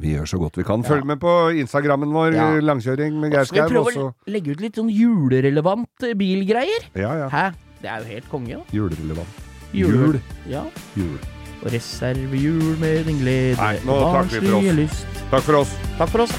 [0.01, 0.82] Vi gjør så godt vi kan.
[0.87, 2.47] Følg med på Instagrammen vår, Ja.
[2.64, 3.66] Langkjøring med Geir Skau.
[3.68, 6.89] vi prøver å legge ut litt sånn julerelevant eh, bilgreier?
[6.97, 7.28] Ja, ja.
[7.28, 7.45] Hæ?
[7.82, 8.64] Det er jo helt konge, da.
[8.72, 9.43] Julerelevant.
[9.74, 9.93] Jul.
[9.93, 10.20] Jul.
[10.49, 10.64] Ja.
[10.97, 11.18] Jul.
[11.64, 14.74] Og reservehjul med din glede Nei, nå takker vi for oss.
[14.80, 15.07] lyst.
[15.30, 15.76] Takk for oss.
[15.99, 16.35] Takk for oss.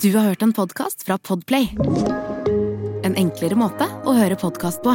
[0.00, 1.68] Du har hørt en podkast fra Podplay.
[3.04, 4.94] En enklere måte å høre podkast på.